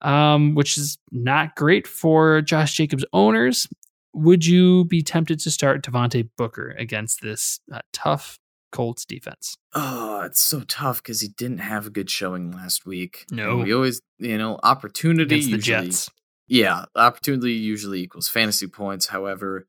[0.00, 3.66] um, which is not great for Josh Jacobs owners.
[4.14, 8.38] Would you be tempted to start Devontae Booker against this uh, tough
[8.70, 9.56] Colts defense?
[9.74, 13.24] Oh, it's so tough because he didn't have a good showing last week.
[13.30, 13.56] No.
[13.56, 15.86] we always, you know, opportunity Against the usually.
[15.86, 16.10] Jets.
[16.46, 19.06] Yeah, opportunity usually equals fantasy points.
[19.06, 19.66] However,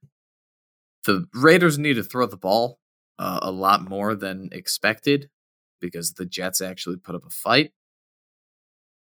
[1.05, 2.79] the Raiders need to throw the ball
[3.19, 5.29] uh, a lot more than expected
[5.79, 7.71] because the Jets actually put up a fight.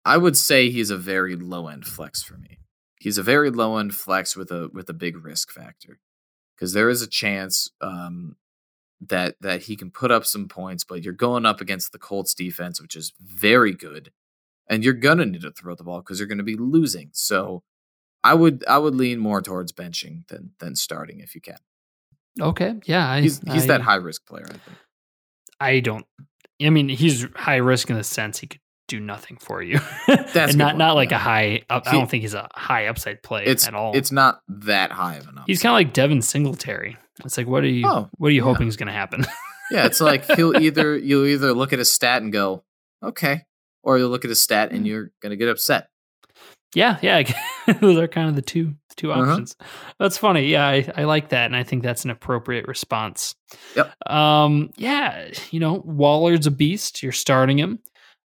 [0.06, 2.60] I would say he's a very low end flex for me.
[3.00, 6.00] He's a very low end flex with a with a big risk factor
[6.56, 8.36] because there is a chance um,
[9.02, 12.34] that that he can put up some points, but you're going up against the Colts
[12.34, 14.12] defense, which is very good,
[14.70, 17.10] and you're gonna need to throw the ball because you're gonna be losing.
[17.14, 17.64] So,
[18.24, 21.58] I would I would lean more towards benching than than starting if you can.
[22.41, 24.45] Okay, yeah, I, He's he's I, that high risk player.
[24.47, 24.78] I think.
[25.60, 26.06] I don't.
[26.62, 29.80] I mean, he's high risk in the sense he could do nothing for you.
[30.08, 31.17] That's not point, not like yeah.
[31.17, 31.62] a high.
[31.69, 33.95] Up, I don't think he's a high upside play It's at all.
[33.95, 35.47] it's not that high of an upside.
[35.47, 36.97] He's kind of like Devin Singletary.
[37.23, 37.86] It's like, what are you?
[37.86, 38.52] Oh, what are you yeah.
[38.52, 39.25] hoping is going to happen?
[39.71, 39.86] yeah.
[39.86, 42.63] It's like he'll either you'll either look at a stat and go
[43.04, 43.43] okay,
[43.84, 44.75] or you'll look at a stat Mm.
[44.75, 45.88] and you're gonna get upset.
[46.75, 47.23] Yeah, yeah.
[47.82, 49.32] Those are kind of the two two Uh-huh.
[49.32, 49.55] options.
[49.99, 50.47] That's funny.
[50.47, 53.36] Yeah, I, I like that, and I think that's an appropriate response.
[53.75, 53.93] Yep.
[54.08, 54.69] Um.
[54.77, 55.29] Yeah.
[55.51, 57.01] You know, Waller's a beast.
[57.01, 57.79] You're starting him.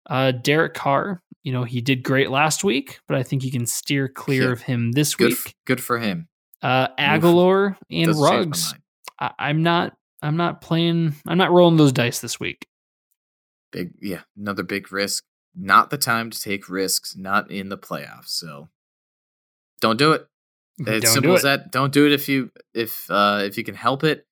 [0.09, 1.23] Uh, Derek Carr.
[1.43, 4.53] You know, he did great last week, but I think you can steer clear Yeah.
[4.53, 5.39] of him this Good week.
[5.47, 6.29] f- good for him.
[6.63, 8.75] uh, Agholor and Doesn't Ruggs.
[9.21, 9.95] I, I'm not.
[10.23, 11.15] I'm not playing.
[11.27, 12.67] I'm not rolling those dice this week.
[13.73, 15.25] Big yeah, another big risk.
[15.57, 17.17] Not the time to take risks.
[17.17, 18.29] Not in the playoffs.
[18.29, 18.69] So
[19.81, 20.27] don't do it.
[20.79, 21.71] It's Don't simple as that.
[21.71, 24.27] Don't do it if you if uh if you can help it.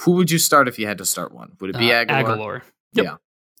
[0.00, 1.52] Who would you start if you had to start one?
[1.60, 2.24] Would it be Uh, Agholor?
[2.24, 2.62] Agholor.
[2.92, 3.04] Yep.
[3.06, 3.16] Yeah,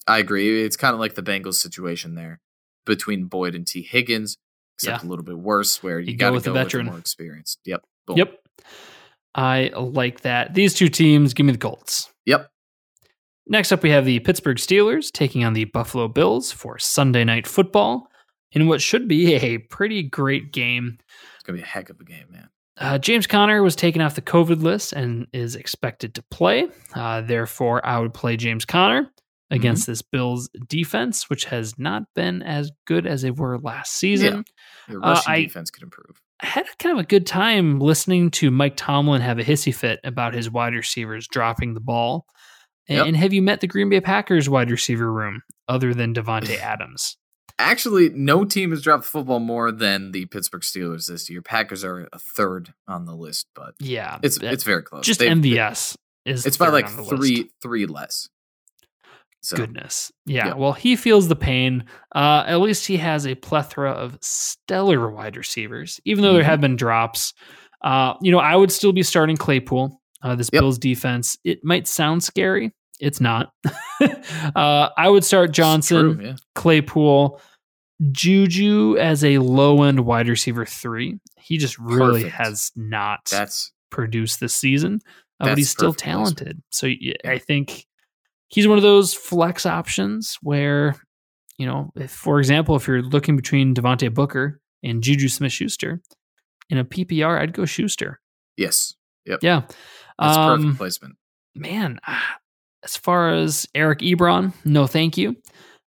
[0.06, 0.62] I agree.
[0.62, 2.40] It's kind of like the Bengals situation there
[2.84, 4.36] between Boyd and Tee Higgins,
[4.76, 6.64] except a little bit worse, where you, You got to with the go with the
[6.64, 6.86] veteran.
[6.86, 7.60] more experienced.
[7.64, 7.82] Yep.
[8.06, 8.18] Boom.
[8.18, 8.38] Yep.
[9.34, 10.52] I like that.
[10.52, 12.10] These two teams, give me the Colts.
[12.26, 12.50] Yep.
[13.46, 17.46] Next up, we have the Pittsburgh Steelers taking on the Buffalo Bills for Sunday Night
[17.46, 18.08] Football
[18.52, 20.98] in what should be a pretty great game.
[21.34, 22.48] It's gonna be a heck of a game, man.
[22.78, 26.68] Uh, James Conner was taken off the COVID list and is expected to play.
[26.94, 29.10] Uh, therefore, I would play James Conner
[29.50, 34.44] against this Bills defense, which has not been as good as they were last season.
[34.88, 36.20] Your Uh, rushing I- defense could improve.
[36.40, 40.00] I had kind of a good time listening to Mike Tomlin have a hissy fit
[40.02, 42.26] about his wide receivers dropping the ball.
[42.92, 43.06] And, Yep.
[43.08, 47.16] and have you met the Green Bay Packers wide receiver room other than Davante Adams?
[47.58, 51.42] Actually, no team has dropped the football more than the Pittsburgh Steelers this year.
[51.42, 55.04] Packers are a third on the list, but Yeah, it's it's very close.
[55.06, 55.96] just They've- MVS.
[56.24, 57.46] is It's by like three list.
[57.62, 58.28] three less.
[59.42, 60.12] So Goodness.
[60.24, 60.48] Yeah.
[60.48, 60.54] Yeah.
[60.54, 61.84] Well, he feels the pain.
[62.14, 66.46] Uh, at least he has a plethora of stellar wide receivers, even though there Mhm.
[66.46, 67.34] have been drops.
[67.82, 70.00] Uh, you know, I would still be starting Claypool.
[70.22, 70.60] Uh, this Yep.
[70.60, 71.36] Bills defense.
[71.42, 72.72] It might sound scary.
[73.02, 73.52] It's not.
[74.56, 76.36] uh, I would start Johnson, true, yeah.
[76.54, 77.40] Claypool,
[78.10, 81.18] Juju as a low end wide receiver three.
[81.38, 82.36] He just really Perfect.
[82.36, 85.00] has not That's produced this season,
[85.40, 86.62] uh, but he's still talented.
[86.70, 87.14] So Yeah.
[87.24, 87.86] I think
[88.48, 90.94] he's one of those flex options where,
[91.58, 96.00] you know, if, for example, if you're looking between Devontae Booker and Juju Smith Schuster
[96.70, 98.20] in a PPR, I'd go Schuster.
[98.56, 98.94] yes.
[99.24, 99.62] Yeah.
[100.18, 101.16] That's Um, perfect placement.
[101.54, 102.36] man, ah,
[102.84, 105.36] as far as Eric Ebron, no thank you.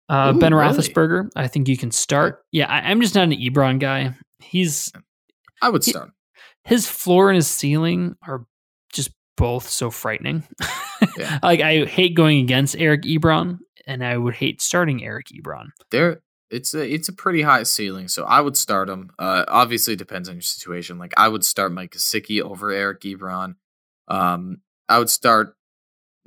[0.10, 0.73] Uh, Ooh, ben really?
[0.73, 2.43] Roethlisberger, I think you can start.
[2.52, 4.15] Yeah, I, I'm just not an Ebron guy.
[4.39, 4.91] He's
[5.62, 6.12] I would he- start.
[6.63, 8.45] his floor and his ceiling are
[8.93, 10.43] just both so frightening.
[11.17, 11.39] Yeah.
[11.43, 15.67] like I hate going against Eric Ebron, and I would hate starting Eric Ebron.
[15.91, 19.10] There it's a it's a pretty high ceiling, so I would start him.
[19.19, 20.97] Uh obviously it depends on your situation.
[20.97, 23.56] Like I would start Mike Gesicki over Eric Ebron.
[24.08, 25.57] Um I would start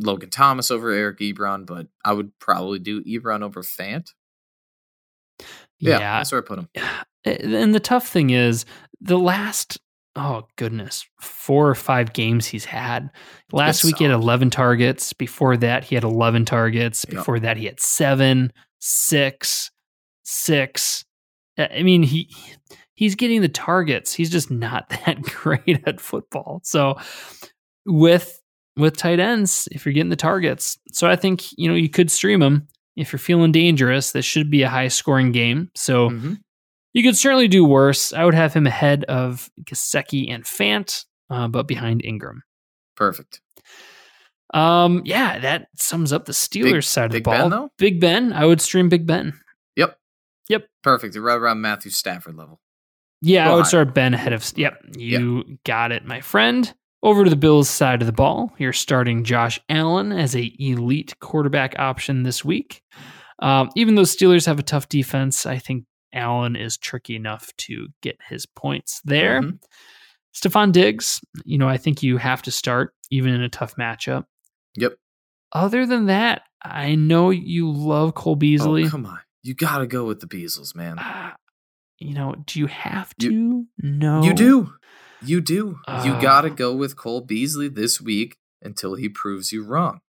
[0.00, 4.08] Logan Thomas over Eric Ebron, but I would probably do Ebron over Fant.
[5.78, 6.68] Yeah, Yeah, that's where I put him.
[7.24, 8.64] Eh, and the tough thing is
[9.00, 9.78] the last.
[10.16, 13.10] Oh goodness, four or five games he's had.
[13.52, 15.12] Last week he had eleven targets.
[15.12, 17.06] Before that he had eleven targets.
[17.08, 17.18] Yep.
[17.18, 19.70] Before that he had seven, six,
[20.24, 21.04] six.
[21.56, 22.34] I I mean he
[22.94, 24.12] he's getting the targets.
[24.12, 26.60] He's just not that great at football.
[26.64, 26.98] So
[27.86, 28.39] with
[28.80, 32.10] with tight ends, if you're getting the targets, so I think you know you could
[32.10, 32.66] stream him
[32.96, 34.12] if you're feeling dangerous.
[34.12, 35.70] This should be a high scoring game.
[35.76, 36.38] So Mhm.
[36.92, 38.12] you could certainly do worse.
[38.12, 42.42] I would have him ahead of Gesicki and Fant, uh, but behind Ingram.
[42.96, 43.40] Perfect.
[44.52, 47.48] Um, yeah, that sums up the Steelers Big- side of the ball.
[47.48, 47.68] Ben?
[47.78, 49.38] Big Ben, I would stream Big Ben.
[49.76, 49.96] Yep.
[50.48, 50.66] Yep.
[50.82, 51.14] Perfect.
[51.16, 52.60] Right around Matthew Stafford level.
[53.22, 54.50] Yeah, I would start Ben ahead of.
[54.56, 56.72] Yep, you got it, my friend.
[57.02, 61.14] Over to the Bills side of the ball, you're starting Josh Allen as a elite
[61.20, 62.82] quarterback option this week.
[63.38, 67.88] Um, even though Steelers have a tough defense, I think Allen is tricky enough to
[68.02, 69.40] get his points there.
[69.40, 69.58] Mhm.
[70.34, 74.24] Stefon Diggs, you know, I think you have to start even in a tough matchup.
[74.76, 74.96] Yep.
[75.52, 78.84] Other than that, I know you love Cole Beasley.
[78.84, 79.20] Oh, come on.
[79.42, 80.96] You gotta go with the Beasles, man.
[80.98, 81.34] Ah,
[81.98, 83.66] you know, do you have You- to?
[83.88, 84.22] no.
[84.22, 84.74] You do.
[85.22, 85.78] You do.
[86.04, 86.20] you Uh.
[86.20, 90.00] gotta go with Cole Beasley this week until he proves you wrong.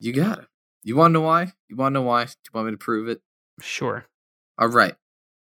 [0.00, 0.48] You gotta.
[0.82, 1.52] You wanna know why?
[1.68, 2.24] You wanna know why?
[2.24, 3.20] Do you want me to prove it?
[3.60, 4.06] Sure.
[4.58, 4.96] All right.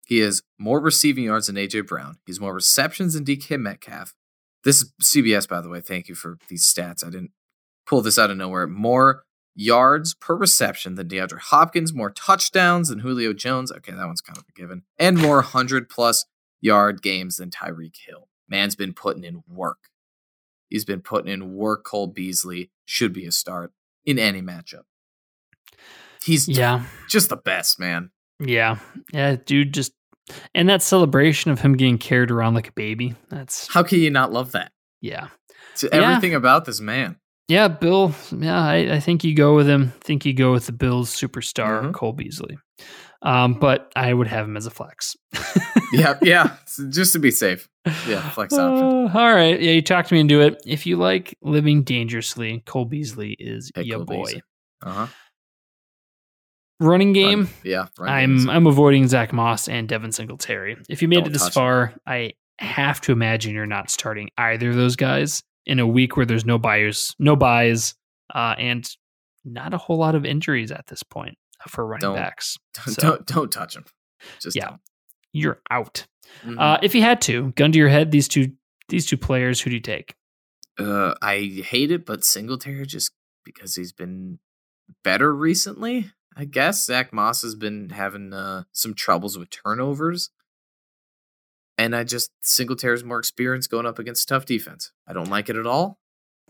[0.07, 2.19] He has more receiving yards than AJ Brown.
[2.27, 4.15] He has more receptions than DK Metcalf.
[4.65, 5.81] This is CBS, by the way.
[5.81, 7.05] Thank you for these stats.
[7.05, 7.31] I didn't
[7.87, 8.67] pull this out of nowhere.
[8.67, 13.71] More yards per reception than DeAndre Hopkins, more touchdowns than Julio Jones.
[13.73, 14.83] Okay, that one's kind of a given.
[14.99, 16.25] And more 100 plus
[16.65, 18.29] yard games than Tyreek Hill.
[18.49, 19.91] Man's been putting in work.
[20.71, 21.85] He's been putting in work.
[21.85, 23.73] Cole Beasley should be a start
[24.05, 24.83] in any matchup.
[26.23, 26.87] He's Yeah.
[27.09, 28.11] just the best, man.
[28.41, 28.79] Yeah.
[29.13, 29.93] Yeah, dude just
[30.55, 33.15] and that celebration of him getting carried around like a baby.
[33.29, 34.73] That's How can you not love that?
[35.03, 35.29] yeah.
[35.73, 35.91] It's Yeah.
[35.93, 37.17] everything about this man.
[37.49, 38.15] Yeah, Bill.
[38.35, 39.93] Yeah, I, I think you go with him.
[39.95, 41.93] I think you go with the Bills superstar, Mhm.
[41.93, 42.57] Cole Beasley.
[43.25, 45.17] Um, but I would have him as a flex.
[45.93, 46.57] Yeah, yeah.
[46.89, 47.69] Just to be safe.
[48.09, 48.85] Yeah, flex option.
[48.85, 49.61] Uh, all right.
[49.61, 50.61] Yeah, you talked me into it.
[50.67, 54.33] If you like living dangerously, Cole Beasley is Pick your Cole boy.
[54.83, 55.07] Uh-huh.
[56.81, 57.43] Running game.
[57.43, 57.87] Run- yeah.
[57.97, 58.49] run I'm games.
[58.49, 60.77] I'm avoiding Zach Moss and Devin Singletary.
[60.89, 64.71] If you made Don't it this far, I have to imagine you're not starting either
[64.71, 67.95] of those guys in a week where there's no buyers, no buys,
[68.35, 68.89] uh, and
[69.45, 71.37] not a whole lot of injuries at this point
[71.69, 72.57] for running Don't- backs.
[72.75, 73.85] don't, So don't don't touch him.
[74.41, 74.69] Just Yeah.
[74.71, 74.81] don't.
[75.33, 76.07] you're out.
[76.45, 76.59] Mhm.
[76.59, 78.53] Uh, if you had to, gun to your head, these two
[78.89, 80.15] these two players, who do you take?
[80.79, 83.13] Uh, I hate it, but Singletary just
[83.45, 84.39] because he's been
[85.03, 86.11] better recently.
[86.37, 90.31] I guess Zach Moss has been having uh, some troubles with turnovers,
[91.79, 94.93] and I just Singletary's more experience going up against tough defense.
[95.07, 95.99] I don't like it at all.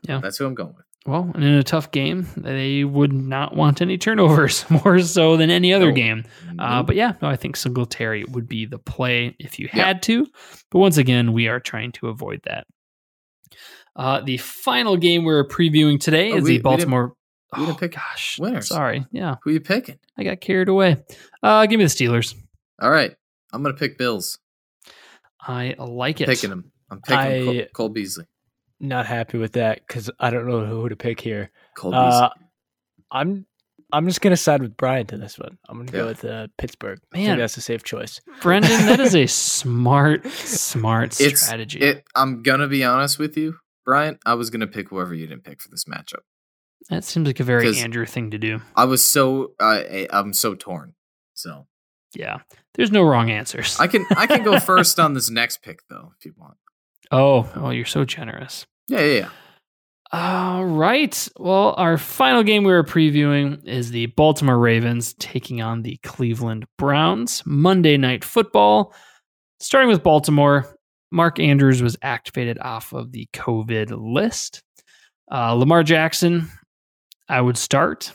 [0.03, 0.21] Yeah.
[0.21, 0.87] that's who I'm going with.
[1.07, 5.51] Well, and in a tough game, they would not want any turnovers more so than
[5.51, 5.97] any other Nope.
[5.97, 6.25] game.
[6.59, 9.85] Uh, but yeah, no, I think Singletary would be the play if you Yeah.
[9.85, 10.27] had to.
[10.71, 12.67] But once again, we are trying to avoid that.
[13.95, 17.15] Uh, the final game we're previewing today Oh, is we- the Baltimore.
[17.53, 18.69] we didn't oh, pick gosh, winners.
[18.69, 19.99] Sorry, yeah, who you picking?
[20.19, 20.97] I got carried away.
[21.43, 22.35] Uh, give me the Steelers.
[22.81, 23.15] All right,
[23.53, 24.39] I'm gonna pick Bills.
[25.41, 26.29] I like it.
[26.29, 26.73] Picking them.
[26.91, 28.25] I'm picking I- Cole, Cole Beasley.
[28.85, 31.51] Not happy with that because I don't know who to pick here.
[31.83, 32.29] Uh,
[33.11, 33.47] I'm
[33.93, 35.59] I'm just gonna side with Brian to this one.
[35.69, 36.03] I'm gonna Yeah.
[36.05, 36.99] go with uh, Pittsburgh.
[37.13, 37.27] I Man.
[37.27, 38.21] think that's a safe choice.
[38.41, 41.81] Brendan, that is a smart, smart It's- strategy.
[41.81, 44.19] it, I'm gonna be honest with you, Brian.
[44.27, 46.23] I was gonna pick whoever you didn't pick for this matchup.
[46.91, 48.61] that seems like a very Andrew thing to do.
[48.77, 50.95] I was so I I'm so torn.
[51.35, 51.67] So
[52.15, 52.39] Yeah.
[52.75, 53.79] There's no wrong answers.
[53.79, 56.57] I can I can go first on this next pick though if you want.
[57.13, 58.67] oh, oh, you're so generous.
[58.89, 59.29] Yeah, yeah, yeah.
[60.13, 61.29] All right.
[61.39, 66.67] Well, our final game we were previewing is the Baltimore Ravens taking on the Cleveland
[66.79, 67.43] Browns.
[67.45, 68.95] Monday Night Football.
[69.59, 70.77] Starting with Baltimore,
[71.11, 74.63] Mark Andrews was activated off of the COVID list.
[75.33, 76.49] Uh, Lamar Jackson,
[77.29, 78.13] I would start.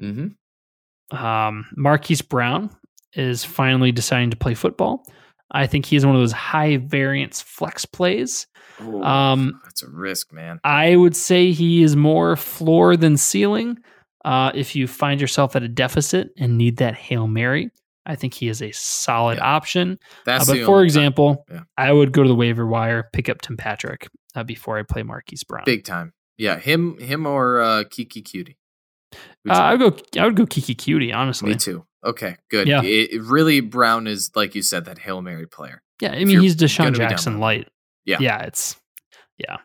[0.00, 1.16] Mm-hmm.
[1.16, 2.70] Um, Marquise Brown
[3.14, 5.04] is finally deciding to play football.
[5.50, 8.46] I think he's one of those high variance flex plays.
[8.80, 10.60] Um, that's a risk, man.
[10.64, 13.78] I would say he is more floor than ceiling.
[14.24, 17.70] Uh, if you find yourself at a deficit and need that Hail Mary,
[18.04, 19.44] I think he is a solid Yeah.
[19.54, 19.98] option.
[20.26, 21.60] Uh, but for example, Yeah.
[21.78, 25.02] I would go to the waiver wire, pick up Tim Patrick uh, before I play
[25.02, 25.62] Marquise Brown.
[25.64, 26.12] big time.
[26.38, 28.56] Yeah, him, him or uh, Keke Coutee.
[29.48, 30.20] Uh, I would go.
[30.20, 31.14] I would go Keke Coutee.
[31.14, 31.86] Honestly, Me too.
[32.04, 32.68] Okay, good.
[32.68, 32.82] Yeah.
[32.82, 35.82] It, it really, Brown is like you said that hail mary player.
[36.00, 37.68] Yeah, I mean he's DeSean Jackson light.
[38.06, 38.18] Yeah.
[38.20, 38.76] yeah, it's
[39.38, 39.56] yeah.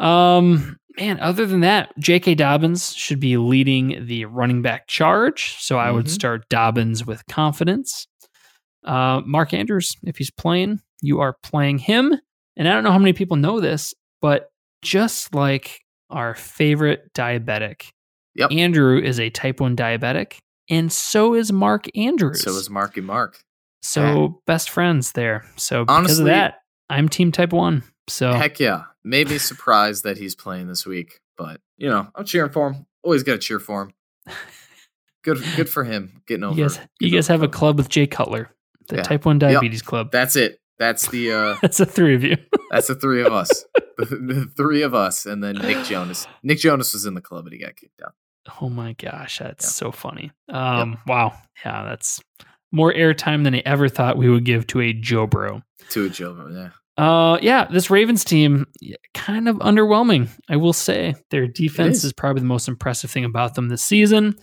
[0.00, 2.34] Um, man, other than that, J.K.
[2.34, 5.56] Dobbins should be leading the running back charge.
[5.58, 6.10] So I would Mhm.
[6.10, 8.06] start Dobbins with confidence.
[8.84, 12.14] Uh, Mark Andrews, if he's playing, you are playing him.
[12.56, 14.48] And I don't know how many people know this, but
[14.82, 17.90] just like our favorite diabetic,
[18.34, 18.52] Yep.
[18.52, 20.38] Andrew is a type one diabetic,
[20.70, 22.42] and so is Mark Andrews.
[22.42, 23.42] So is Marky Mark.
[23.82, 25.44] So best friends there.
[25.56, 27.82] So because of that, I'm team type one.
[28.08, 28.84] So Heck yeah.
[29.04, 32.86] Maybe surprised that he's playing this week, but you know, I'm cheering for him.
[33.02, 33.92] Always got to cheer for him.
[35.24, 36.56] Good, good for him getting over.
[36.56, 38.50] you guys, you guys have a club with Jay Cutler,
[38.88, 39.02] the Yeah.
[39.02, 40.10] type one diabetes club.
[40.12, 40.60] That's it.
[40.78, 41.32] That's the.
[41.32, 42.36] uh That's the three of you.
[42.70, 43.64] That's the three of us.
[43.98, 46.26] the, the three of us, and then Nick Jonas.
[46.44, 48.14] Nick Jonas was in the club, but he got kicked out.
[48.62, 49.70] oh my gosh, that's Yeah.
[49.70, 50.30] so funny.
[50.48, 52.22] Um, wow, yeah, that's
[52.72, 55.62] more airtime than I ever thought we would give to a Joe Bro.
[55.90, 56.70] To a Joe, Bro, yeah.
[56.98, 58.66] Uh, yeah, this Ravens team
[59.14, 60.28] kind of underwhelming.
[60.48, 62.06] I will say their defense is.
[62.06, 62.12] is.
[62.12, 64.34] probably the most impressive thing about them this season.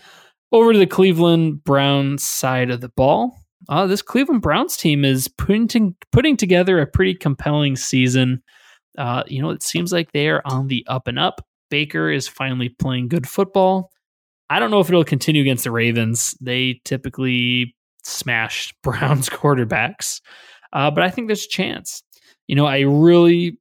[0.52, 5.28] Over to the Cleveland Browns side of the ball, uh, this Cleveland Browns team is
[5.28, 8.42] putting putting together a pretty compelling season.
[8.98, 11.46] Uh, you know, it seems like they are on the up and up.
[11.70, 13.92] Baker is finally playing good football.
[14.50, 16.38] I don't know if it'll continue against the Ravens.
[16.40, 17.76] They typically
[18.06, 20.22] smash Browns quarterbacks,
[20.74, 22.02] uh, but I think there's a chance.
[22.48, 23.58] You know, I really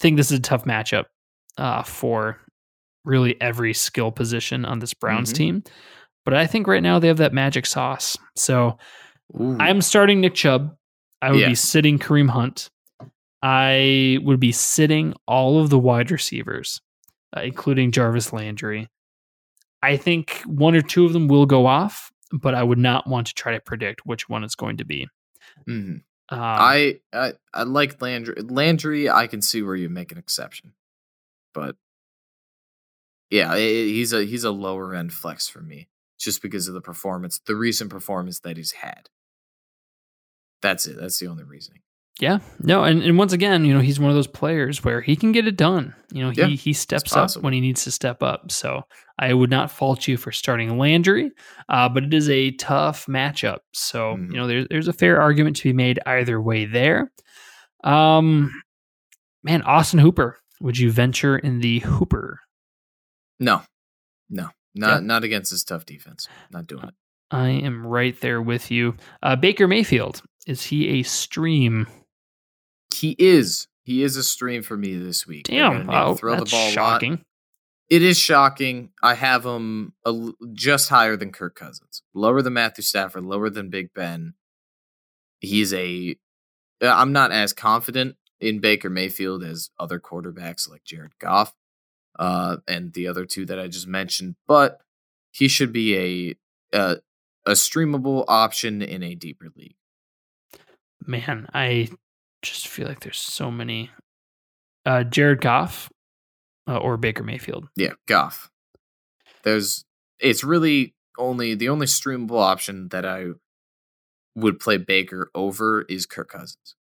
[0.00, 1.04] think this is a tough matchup
[1.56, 2.38] uh, for
[3.04, 5.36] really every skill position on this Browns Mhm.
[5.36, 5.62] team.
[6.24, 8.16] But I think right now they have that magic sauce.
[8.36, 8.76] So
[9.40, 9.56] Ooh.
[9.58, 10.76] I'm starting Nick Chubb.
[11.22, 11.48] I would Yeah.
[11.48, 12.70] be sitting Kareem Hunt.
[13.42, 16.80] I would be sitting all of the wide receivers,
[17.36, 18.88] uh, including Jarvis Landry.
[19.82, 23.26] I think one or two of them will go off, but I would not want
[23.28, 25.08] to try to predict which one it's going to be.
[25.68, 26.02] Mhm.
[26.32, 28.40] Um, I, I I like Landry.
[28.42, 30.74] Landry, I can see where you make an exception,
[31.52, 31.74] but
[33.30, 35.88] yeah, i- i- he's a he's a lower end flex for me
[36.18, 39.08] just because of the performance, the recent performance that he's had.
[40.62, 40.98] That's it.
[41.00, 41.82] That's the only reasoning.
[42.20, 45.16] Yeah, no, and, and once again, you know, he's one of those players where he
[45.16, 45.94] can get it done.
[46.12, 48.52] You know, he Yeah, he steps up when he needs to step up.
[48.52, 48.82] So
[49.18, 51.30] I would not fault you for starting Landry,
[51.70, 53.60] uh, but it is a tough matchup.
[53.72, 54.32] So Mhm.
[54.32, 57.10] you know, there's there's a fair argument to be made either way there.
[57.84, 58.52] Um,
[59.42, 62.40] man, Austin Hooper, would you venture in the Hooper?
[63.38, 63.62] No,
[64.28, 65.06] no, not Yeah.
[65.06, 66.28] not against this tough defense.
[66.50, 66.94] Not doing it.
[67.30, 68.96] I am right there with you.
[69.22, 71.86] Uh, Baker Mayfield, is he a stream?
[73.00, 73.66] He is.
[73.82, 75.44] He is a stream for me this week.
[75.44, 76.72] Damn, oh, throw the ball lot.
[76.72, 77.24] shocking.
[77.88, 78.90] It is shocking.
[79.02, 83.70] I have him a just higher than Kirk Cousins, lower than Matthew Stafford, lower than
[83.70, 84.34] Big Ben.
[85.40, 86.16] He's a.
[86.82, 91.54] uh, I'm not as confident in Baker Mayfield as other quarterbacks like Jared Goff,
[92.18, 94.82] uh, and the other two that I just mentioned, but
[95.32, 96.36] he should be
[96.72, 96.96] a a,
[97.46, 99.76] a streamable option in a deeper league.
[101.06, 101.88] man, I
[102.42, 103.90] just feel like there's so many.
[104.86, 105.90] Uh, Jared Goff
[106.66, 107.68] uh, or Baker Mayfield.
[107.76, 108.50] Yeah, Goff.
[109.42, 109.84] There's
[110.18, 113.26] it's really only the only streamable option that I
[114.34, 116.76] would play Baker over is Kirk Cousins.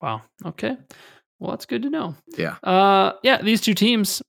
[0.00, 0.22] Wow.
[0.44, 0.76] Okay.
[1.38, 2.14] Well, that's good to know.
[2.36, 2.56] Yeah.
[2.62, 4.22] Uh, yeah, these two teams.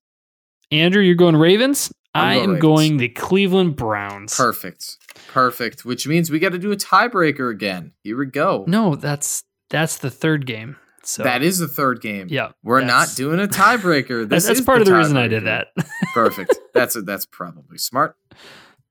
[0.72, 1.92] Andrew, you're going Ravens.
[2.14, 2.62] I'm I am Ravens.
[2.62, 4.36] going the Cleveland Browns.
[4.36, 4.98] Perfect.
[5.28, 5.86] Perfect.
[5.86, 7.94] Which means we got to do a tiebreaker again.
[8.04, 8.66] Here we go.
[8.68, 10.76] No, that's that's the third game.
[11.04, 12.28] So That is the third game.
[12.30, 12.52] yeah.
[12.62, 14.28] We're not doing a tiebreaker.
[14.30, 15.68] That's, This that's is part the of the reason I did that.
[16.14, 16.56] Perfect.
[16.74, 18.16] That's a, that's probably smart.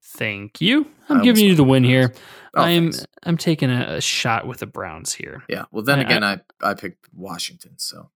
[0.03, 0.87] Thank you.
[1.09, 2.15] I I'm giving you the win here.
[2.57, 3.07] Oh, I'm thanks.
[3.25, 5.45] I'm taking a, a shot with the Browns here.
[5.49, 5.65] Yeah.
[5.71, 8.11] Well, then I- again, I, I picked Washington, so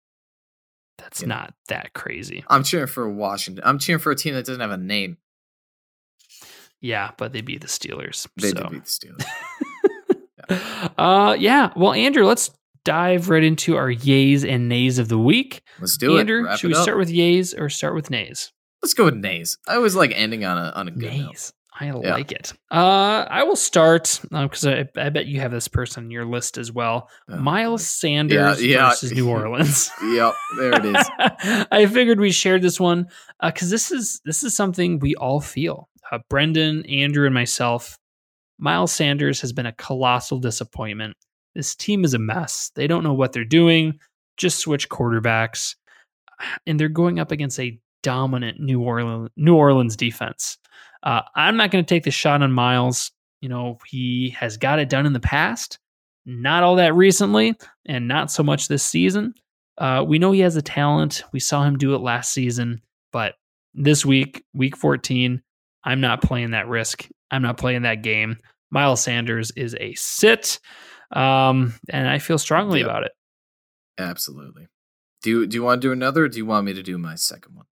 [0.98, 2.44] That's not that crazy.
[2.48, 3.62] I'm cheering for Washington.
[3.66, 5.18] I'm cheering for a team that doesn't have a name.
[6.80, 8.26] Yeah, but they beat the Steelers.
[8.36, 8.54] They so.
[8.54, 9.24] did beat the Steelers.
[10.98, 11.72] uh yeah.
[11.76, 12.50] Well, Andrew, let's
[12.84, 15.62] dive right into our yays and nays of the week.
[15.80, 16.50] Let's do Andrew, it.
[16.50, 18.52] Andrew, should we start with yays or start with nays?
[18.82, 19.58] Let's go with nays.
[19.68, 21.26] I always like ending on a on a good note.
[21.28, 21.52] Nays.
[21.80, 22.52] I like it.
[22.70, 26.58] Uh, I will start because I, I bet you have this person on your list
[26.58, 27.08] as well.
[27.28, 28.90] Oh, Miles Sanders yeah.
[28.90, 29.90] versus New Orleans.
[30.02, 31.10] Yep, there it is.
[31.72, 33.08] I figured we shared this one
[33.42, 35.88] because this is this is something we all feel.
[36.10, 37.98] Uh, Brendan, Andrew, and myself.
[38.62, 41.16] Miles Sanders has been a colossal disappointment.
[41.56, 42.70] This team is a mess.
[42.76, 43.98] They don't know what they're doing.
[44.36, 45.74] Just switch quarterbacks,
[46.66, 50.58] and they're going up against a dominant New Orleans New Orleans defense.
[51.02, 53.10] Uh, I'm not going to take the shot on Miles.
[53.40, 55.80] You know he has got it done in the past,
[56.24, 57.56] not all that recently,
[57.86, 59.34] and not so much this season.
[59.76, 61.24] Uh, we know he has the talent.
[61.32, 63.34] We saw him do it last season, but
[63.74, 65.42] this week, week 14,
[65.82, 67.08] I'm not playing that risk.
[67.32, 68.36] I'm not playing that game.
[68.72, 70.58] Miles Sanders is a sit,
[71.12, 72.88] um, and I feel strongly Yep.
[72.88, 73.12] about it.
[73.98, 74.66] Absolutely.
[75.22, 76.24] Do you do you want to do another?
[76.24, 77.66] Or do you want me to do my second one?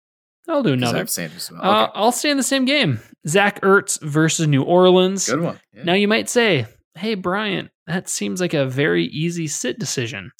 [0.47, 0.97] I'll do 'Cause I another.
[0.99, 1.61] have Sanders as well.
[1.63, 1.91] Uh, Okay.
[1.95, 2.99] I'll stay in the same game.
[3.27, 5.27] Zach Ertz versus New Orleans.
[5.27, 5.59] Good one.
[5.73, 5.83] Yeah.
[5.83, 10.31] Now you might say, "Hey Bryant, that seems like a very easy sit decision."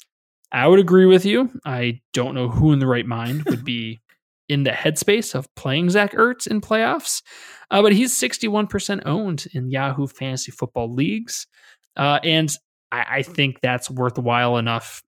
[0.50, 1.50] I would agree with you.
[1.64, 4.00] I don't know who in the right mind would be
[4.52, 7.22] in the headspace of playing Zach Ertz in playoffs,
[7.70, 11.46] uh, but he's 61% owned in Yahoo Fantasy Football leagues,
[11.96, 12.50] uh, and
[12.90, 15.02] I, I think that's worthwhile enough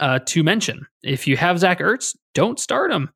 [0.00, 0.86] uh, to mention.
[1.02, 3.10] If you have Zach Ertz, don't start him.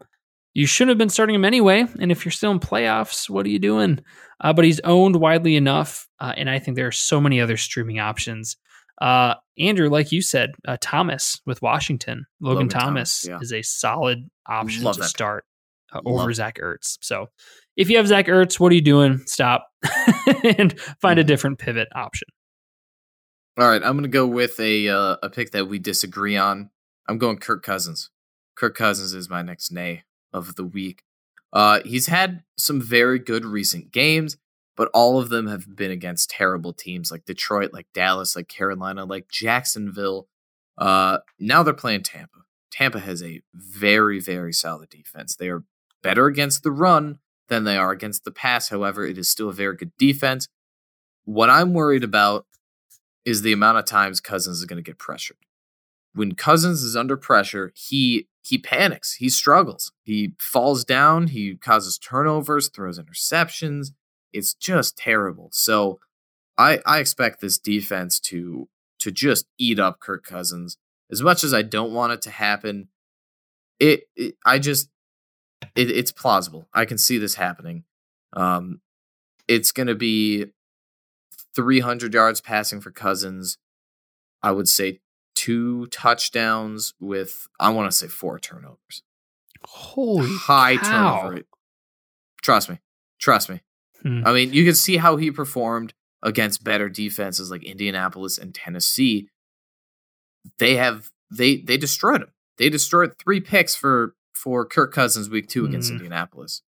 [0.55, 1.87] You shouldn't have been starting him anyway.
[2.01, 4.01] And if you're still in playoffs, what are you doing?
[4.41, 7.57] Uh, but he's owned widely enough, uh, and I think there are so many other
[7.57, 8.57] streaming options.
[9.01, 13.39] Uh, Andrew, like you said, uh, Thomas with Washington, Logan, Logan Thomas, Thomas, yeah.
[13.41, 15.45] is a solid option Love to start
[15.93, 16.35] uh, over it.
[16.35, 16.99] Zach Ertz.
[17.01, 17.29] So
[17.77, 19.21] if you have Zach Ertz, what are you doing?
[19.27, 19.69] Stop
[20.45, 22.29] and find a different pivot option.
[23.59, 26.71] All right, I'm going to go with a uh, a pick that we disagree on.
[27.09, 28.11] I'm going Kirk Cousins.
[28.57, 31.03] Kirk Cousins is my next nay of the week.
[31.53, 34.37] Uh, he's had some very good recent games,
[34.79, 39.05] but all of them have been against terrible teams like Detroit, like Dallas, like Carolina,
[39.05, 40.29] like Jacksonville.
[40.79, 42.39] Uh, now they're playing Tampa.
[42.71, 45.35] Tampa has a very, very solid defense.
[45.35, 45.65] They are
[46.01, 47.19] better against the run
[47.49, 48.69] than they are against the pass.
[48.69, 50.47] However, it is still a very good defense.
[51.25, 52.47] What I'm worried about
[53.25, 55.39] is the amount of times Cousins is going to get pressured.
[56.15, 61.99] When Cousins is under pressure, he he panics, he struggles, he falls down, he causes
[61.99, 63.89] turnovers, throws interceptions.
[64.33, 65.49] It's just terrible.
[65.53, 66.01] So
[66.57, 68.69] I I expect this defense to
[69.01, 70.77] to just eat up Kirk Cousins.
[71.11, 72.89] As much as I don't want it to happen,
[73.79, 74.91] it, it I just
[75.75, 76.69] it, it's plausible.
[76.75, 77.85] I can see this happening.
[78.35, 78.81] Um,
[79.47, 80.47] it's going to be
[81.55, 83.57] 300 yards passing for Cousins.
[84.43, 85.01] I would say
[85.35, 89.03] two touchdowns with I want to say four turnovers.
[89.65, 91.23] Holy High cow.
[91.23, 91.43] turnover.
[92.43, 92.81] Trust me.
[93.19, 93.61] Trust me.
[94.03, 94.23] Hmm.
[94.27, 95.93] I mean, you can see how he performed
[96.23, 99.29] against better defenses like Indianapolis and Tennessee.
[100.59, 102.33] They have they they destroyed him.
[102.59, 105.95] They destroyed three picks for for Kirk Cousins week 2 against Mhm.
[105.97, 106.63] Indianapolis.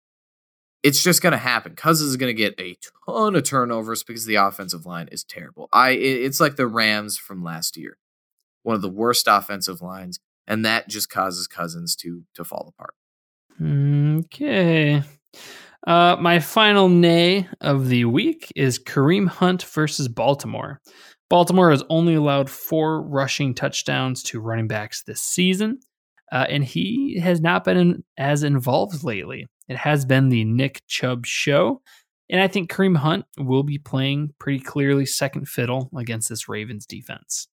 [0.83, 1.75] It's just going to happen.
[1.75, 5.67] Cousins is going to get a ton of turnovers because the offensive line is terrible.
[5.73, 7.97] I it- it's like the Rams from last year.
[8.63, 12.93] One of the worst offensive lines and that just causes Cousins to to fall apart.
[13.61, 15.03] Okay.
[15.87, 20.81] Uh, my final nay of the week is Kareem Hunt versus Baltimore.
[21.29, 25.79] Baltimore has only allowed four rushing touchdowns to running backs this season,
[26.33, 29.47] uh, and he has not been in, as involved lately.
[29.69, 31.81] It has been the Nick Chubb show,
[32.29, 36.85] and I think Kareem Hunt will be playing pretty clearly second fiddle against this Ravens
[36.85, 37.47] defense.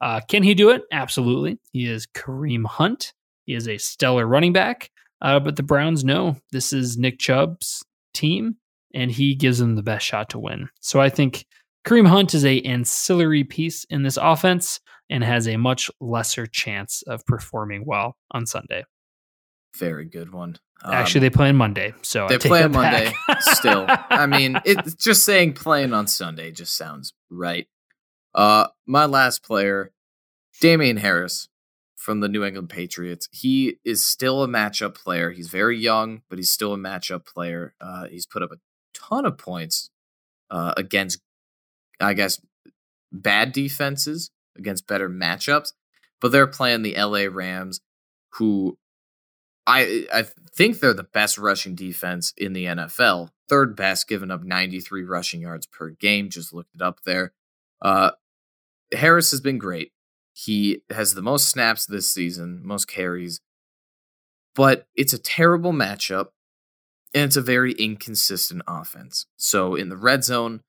[0.00, 0.82] Uh, can he do it?
[0.92, 1.58] Absolutely.
[1.72, 3.14] He is Kareem Hunt.
[3.46, 4.90] He is a stellar running back.
[5.22, 8.56] Uh, but the Browns know this is Nick Chubb's team,
[8.94, 10.68] and he gives them the best shot to win.
[10.80, 11.46] So I think
[11.86, 17.02] Kareem Hunt is a ancillary piece in this offense, and has a much lesser chance
[17.02, 18.84] of performing well on Sunday.
[19.76, 20.56] Very good one.
[20.82, 23.12] Um, Actually, they play on Monday, so they play on Monday.
[23.40, 27.66] still, I mean, it's just saying playing on Sunday just sounds right.
[28.34, 29.92] Uh, my last player,
[30.60, 31.48] Damien Harris
[32.00, 33.28] from the New England Patriots.
[33.30, 35.32] He is still a matchup player.
[35.32, 37.74] He's very young, but he's still a matchup player.
[37.78, 38.58] Uh, he's put up a
[38.94, 39.90] ton of points
[40.50, 41.20] uh, against,
[42.00, 42.40] I guess,
[43.12, 45.74] bad defenses against better matchups.
[46.22, 47.82] But they're playing the LA Rams,
[48.34, 48.78] who
[49.66, 50.24] I I
[50.54, 53.28] think they're the best rushing defense in the NFL.
[53.46, 56.30] Third best, giving up 93 rushing yards per game.
[56.30, 57.32] Just looked it up there.
[57.82, 58.12] Uh,
[58.92, 59.92] Harris has been great.
[60.44, 63.40] He has the most snaps this season, most carries,
[64.54, 66.28] but it's a terrible matchup
[67.12, 69.26] and it's a very inconsistent offense.
[69.36, 70.62] So in the red zone,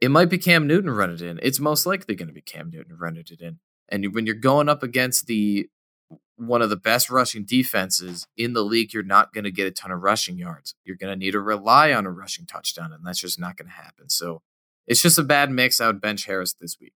[0.00, 1.38] it might be Cam Newton running it in.
[1.42, 3.60] It's most likely going to be Cam Newton running it in.
[3.88, 5.68] And when you're going up against the
[6.36, 9.70] one of the best rushing defenses in the league, you're not going to get a
[9.70, 10.74] ton of rushing yards.
[10.84, 13.68] You're going to need to rely on a rushing touchdown, and that's just not going
[13.68, 14.08] to happen.
[14.08, 14.42] So
[14.88, 15.80] it's just a bad mix.
[15.80, 16.94] I would bench Harris this week.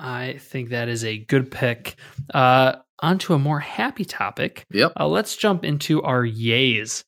[0.00, 1.96] I think that is a good pick.
[2.32, 4.66] Uh, onto a more happy topic.
[4.72, 4.92] Yep.
[4.98, 7.04] Uh, let's jump into our yays.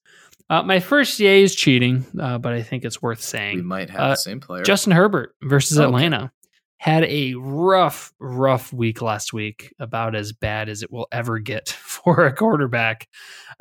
[0.50, 3.56] Uh, my first yay is cheating, uh, but I think it's worth saying.
[3.56, 4.62] We might have uh, the same player.
[4.62, 5.86] Justin Herbert versus okay.
[5.86, 6.32] Atlanta
[6.78, 11.68] had a rough, rough week last week, about as bad as it will ever get
[11.80, 13.08] for a quarterback.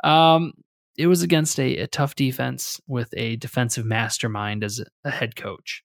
[0.02, 0.52] Um,
[0.98, 5.82] it was against a, a, tough defense with a defensive mastermind as a head coach.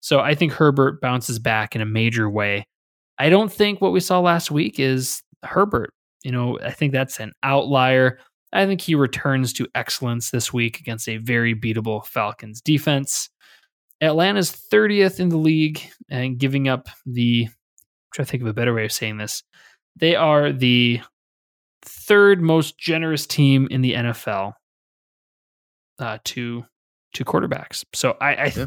[0.00, 2.66] So I think Herbert bounces back in a major way.
[3.20, 5.92] I don't think what we saw last week is Herbert.
[6.24, 8.18] You know, I think that's an outlier.
[8.54, 13.28] I think he returns to excellence this week against a very beatable Falcons defense.
[14.00, 17.52] Atlanta's 30th in the league and giving up the, I'm
[18.14, 19.42] trying to think of a better way of saying this.
[19.96, 21.02] They are the
[21.82, 24.54] third most generous team in the NFL
[25.98, 26.64] uh, to
[27.12, 27.84] to quarterbacks.
[27.92, 28.66] So I I, yeah.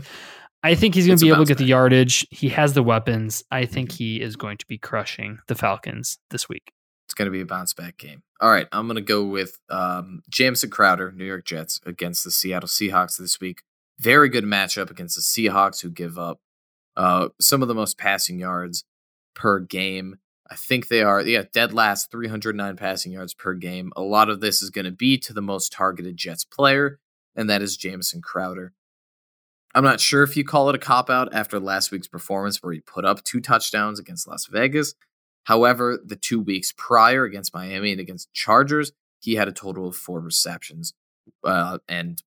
[0.64, 2.26] I think he's going to be able to get the yardage.
[2.32, 3.44] He has the weapons.
[3.52, 3.98] I think mm-hmm.
[3.98, 6.72] he is going to be crushing the Falcons this week.
[7.06, 8.24] It's going to be a bounce back game.
[8.40, 12.32] All right, I'm going to go with um, Jamison Crowder, New York Jets, against the
[12.32, 13.64] Seattle Seahawks this week.
[14.00, 16.40] Very good matchup against the Seahawks, who give up
[16.96, 18.86] uh, some of the most passing yards
[19.36, 20.18] per game.
[20.50, 23.92] I think they are, yeah, dead last, 309 passing yards per game.
[23.96, 27.00] A lot of this is going to be to the most targeted Jets player,
[27.36, 28.74] and that is Jamison Crowder.
[29.76, 32.74] I'm not sure if you call it a cop out after last week's performance where
[32.74, 34.94] he put up two touchdowns against Las Vegas.
[35.46, 39.96] However, the two weeks prior against Miami and against Chargers, he had a total of
[39.96, 40.94] four receptions
[41.44, 42.22] uh, and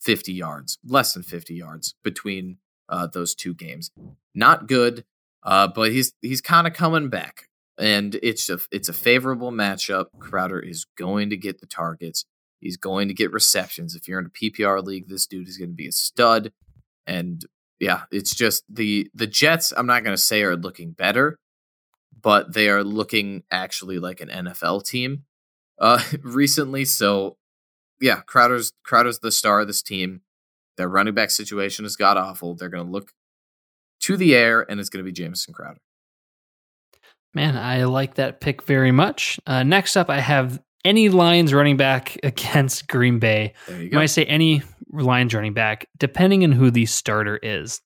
[0.00, 3.90] 50 yards, less than 50 yards between uh, those two games.
[4.34, 5.04] Not good,
[5.42, 10.06] uh, but he's he's kind of coming back, and it's a it's a favorable matchup.
[10.18, 12.24] Crowder is going to get the targets.
[12.60, 13.94] He's going to get receptions.
[13.94, 16.52] If you're in a PPR league, this dude is going to be a stud.
[17.08, 17.44] And
[17.80, 19.72] yeah, it's just the the Jets.
[19.76, 21.38] I'm not going to say are looking better,
[22.20, 25.24] but they are looking actually like an NFL team
[25.80, 26.84] uh, recently.
[26.84, 27.36] So
[28.00, 30.20] yeah, Crowder's Crowder's the star of this team.
[30.76, 32.54] Their running back situation is god awful.
[32.54, 33.12] They're going to look
[34.02, 35.80] to the air, and it's going to be Jamison Crowder.
[37.34, 39.40] Man, I like that pick very much.
[39.46, 43.52] Uh, next up, I have any Lions running back against Green Bay.
[43.66, 43.96] There you go.
[43.96, 47.80] When I say any Lions running back, depending on who the starter is.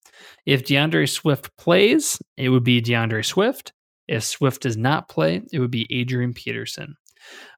[0.46, 3.72] If D'Andre Swift plays, it would be D'Andre Swift.
[4.06, 6.94] If Swift does not play, it would be Adrian Peterson.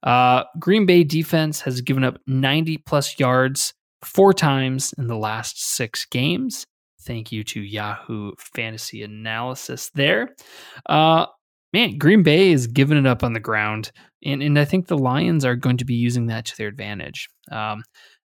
[0.03, 5.63] Uh, Green Bay defense has given up 90 plus yards four times in the last
[5.63, 6.67] six games.
[7.03, 10.35] Thank you to Yahoo Fantasy Analysis there.
[10.87, 11.27] Uh,
[11.75, 13.91] man, Green Bay is giving it up on the ground,
[14.25, 17.29] and, and I think the Lions are going to be using that to their advantage.
[17.51, 17.83] Um,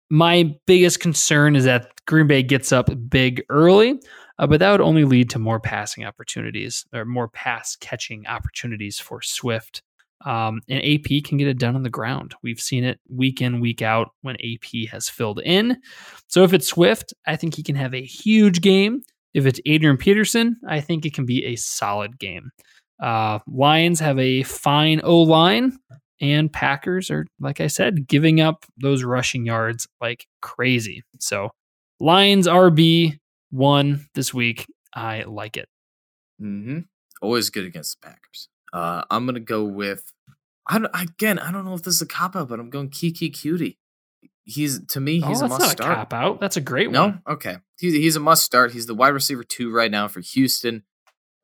[0.08, 4.00] my biggest concern is that Green Bay gets up big early,
[4.38, 8.98] uh, but that would only lead to more passing opportunities or more pass catching opportunities
[8.98, 9.82] for Swift.
[10.24, 12.34] Um, and AP can get it done on the ground.
[12.42, 15.76] We've seen it week in, week out when AP has filled in.
[16.28, 19.02] So if it's Swift, I think he can have a huge game.
[19.34, 22.50] If it's Adrian Peterson, I think it can be a solid game.
[23.00, 25.78] Uh, Lions have a fine O line,
[26.20, 31.02] and Packers are, like I said, giving up those rushing yards like crazy.
[31.20, 31.50] So
[32.00, 33.18] Lions RB
[33.50, 34.66] one this week.
[34.94, 35.68] I like it.
[36.40, 36.80] Mm-hmm.
[37.22, 38.48] Always good against the Packers.
[38.72, 40.12] Uh, I'm gonna go with.
[40.68, 42.90] I don't, again, I don't know if this is a cop out, but I'm going
[42.90, 43.76] Keke Coutee.
[44.44, 45.96] He's to me, he's oh, a must start.
[45.96, 46.40] cop out.
[46.40, 47.02] That's a great no?
[47.02, 47.22] one.
[47.26, 47.56] No, okay.
[47.78, 48.72] He's he's a must start.
[48.72, 50.84] He's the wide receiver two right now for Houston.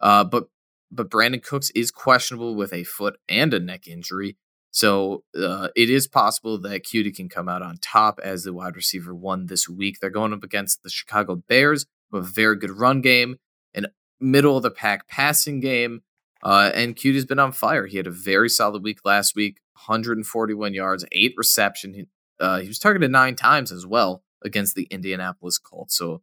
[0.01, 0.49] Uh, but
[0.93, 4.37] but Brandin Cooks is questionable with a foot and a neck injury.
[4.71, 8.77] So uh, it is possible that Coutee can come out on top as the wide
[8.77, 9.99] receiver one this week.
[10.01, 13.37] They're going up against the Chicago Bears with a very good run game,
[13.75, 13.87] an
[14.21, 16.03] middle of the pack passing game,
[16.43, 17.87] uh, and Coutee's been on fire.
[17.87, 22.07] He had a very solid week last week, 141 yards, eight reception.
[22.41, 25.97] Uh, he was targeted nine times as well against the Indianapolis Colts.
[25.97, 26.23] So,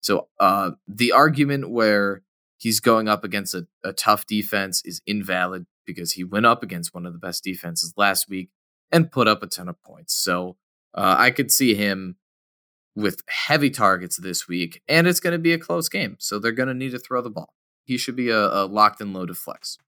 [0.00, 2.22] so uh, the argument where
[2.58, 6.94] he's going up against a, a tough defense is invalid because he went up against
[6.94, 8.50] one of the best defenses last week
[8.90, 10.14] and put up a ton of points.
[10.14, 10.56] So
[10.94, 12.16] uh, I could see him
[12.94, 16.16] with heavy targets this week, and it's going to be a close game.
[16.18, 17.52] So they're going to need to throw the ball.
[17.84, 19.78] He should be a, a locked and loaded flex.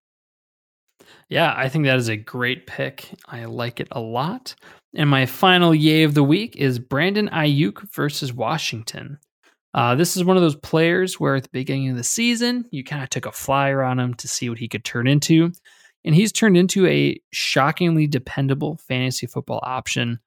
[1.29, 3.11] Yeah, I think that is a great pick.
[3.27, 4.55] I like it a lot.
[4.95, 9.19] And my final yay of the week is Brandon Aiyuk versus Washington.
[9.79, 12.83] Uh, this is one of those players where at the beginning of the season, you
[12.83, 15.53] kind of took a flyer on him to see what he could turn into.
[16.05, 20.19] And he's turned into a shockingly dependable fantasy football option.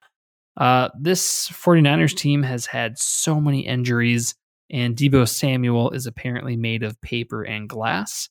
[0.55, 4.35] Uh, this 49ers team has had so many injuries,
[4.69, 8.29] and Deebo Samuel is apparently made of paper and glass.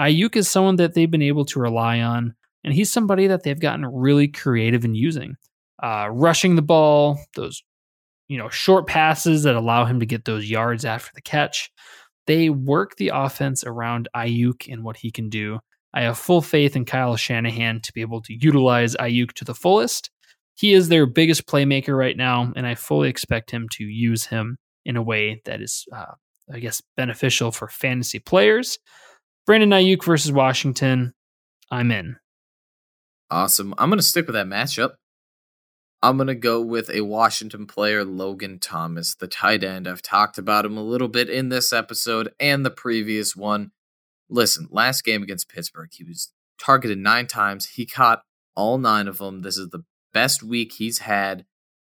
[0.00, 2.34] Aiyuk is someone that they've been able to rely on,
[2.64, 5.36] and he's somebody that they've gotten really creative in using.
[5.82, 7.62] Uh, rushing the ball, those
[8.28, 11.70] you know short passes that allow him to get those yards after the catch.
[12.26, 15.60] They work the offense around Aiyuk and what he can do.
[15.92, 19.54] I have full faith in Kyle Shanahan to be able to utilize Aiyuk to the
[19.54, 20.10] fullest.
[20.56, 24.56] He is their biggest playmaker right now, and I fully expect him to use him
[24.84, 26.14] in a way that is, uh,
[26.52, 28.78] I guess, beneficial for fantasy players.
[29.46, 31.12] Brandon Aiyuk versus Washington.
[31.70, 32.16] I'm in.
[33.30, 33.74] Awesome.
[33.78, 34.92] I'm going to stick with that matchup.
[36.04, 39.88] I'm going to go with a Washington player, Logan Thomas, the tight end.
[39.88, 43.70] I've talked about him a little bit in this episode and the previous one.
[44.28, 46.30] Listen, last game against Pittsburgh, he was
[46.60, 47.64] targeted nine times.
[47.64, 48.20] He caught
[48.54, 49.40] all nine of them.
[49.40, 49.82] This is the
[50.12, 51.46] best week he's had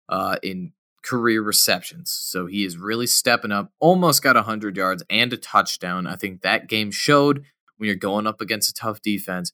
[0.09, 0.73] uh, in
[1.05, 2.11] career receptions.
[2.11, 3.71] So he is really stepping up.
[3.81, 6.07] Almost got 100 yards and a touchdown.
[6.07, 7.45] I think that game showed
[7.77, 9.53] when you're going up against a tough defense,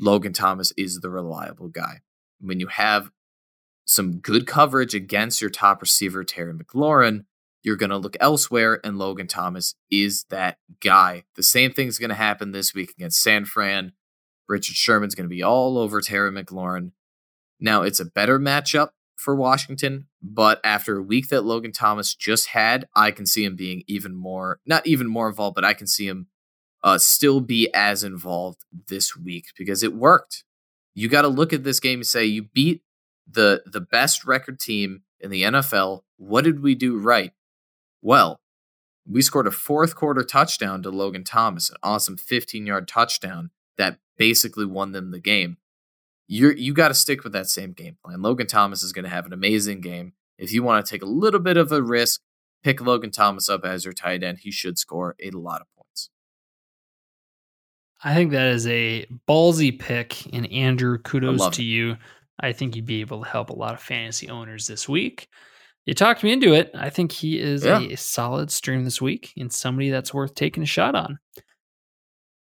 [0.00, 2.00] Logan Thomas is the reliable guy.
[2.40, 3.12] When you have
[3.86, 7.24] some good coverage against your top receiver, Terry McLaurin,
[7.62, 11.24] you're going to look elsewhere, and Logan Thomas is that guy.
[11.34, 13.92] The same thing's going to happen this week against San Fran.
[14.48, 16.92] Richard Sherman's going to be all over Terry McLaurin.
[17.58, 22.48] Now, it's a better matchup for Washington, but after a week that Logan Thomas just
[22.48, 25.86] had, I can see him being even more, not even more involved, but I can
[25.86, 26.28] see him
[26.84, 30.44] uh, still be as involved this week because it worked.
[30.94, 32.82] You got to look at this game and say, you beat
[33.26, 36.02] the the best record team in the NFL.
[36.16, 37.32] What did we do right?
[38.02, 38.40] Well,
[39.08, 43.98] we scored a fourth quarter touchdown to Logan Thomas, an awesome 15 yard touchdown that
[44.16, 45.58] basically won them the game.
[46.28, 48.20] You're, you got to stick with that same game plan.
[48.20, 50.14] Logan Thomas is going to have an amazing game.
[50.38, 52.20] If you want to take a little bit of a risk,
[52.64, 54.38] pick Logan Thomas up as your tight end.
[54.40, 56.10] He should score a lot of points.
[58.02, 60.34] I think that is a ballsy pick.
[60.34, 61.64] And Andrew, kudos to it.
[61.64, 61.96] you.
[62.40, 65.28] I think you'd be able to help a lot of fantasy owners this week.
[65.86, 66.70] You talked me into it.
[66.74, 67.80] I think he is yeah.
[67.80, 71.18] a solid stream this week and somebody that's worth taking a shot on.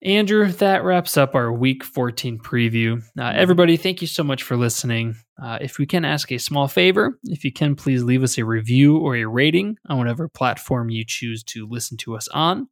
[0.01, 3.03] Andrew, that wraps up our week 14 preview.
[3.19, 5.15] Uh, everybody, thank you so much for listening.
[5.41, 8.45] Uh, if we can ask a small favor, if you can, please leave us a
[8.45, 12.69] review or a rating on whatever platform you choose to listen to us on.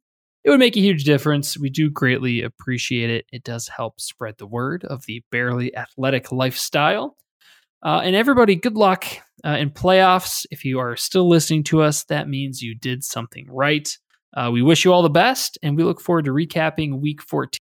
[0.48, 1.58] It would make a huge difference.
[1.58, 3.26] We do greatly appreciate it.
[3.30, 7.18] It does help spread the word of the barely athletic lifestyle.
[7.84, 9.04] Uh, and everybody, good luck
[9.44, 10.46] uh, in playoffs.
[10.50, 13.94] If you are still listening to us, that means you did something right.
[14.34, 17.58] Uh, we wish you all the best, and we look forward to recapping week 14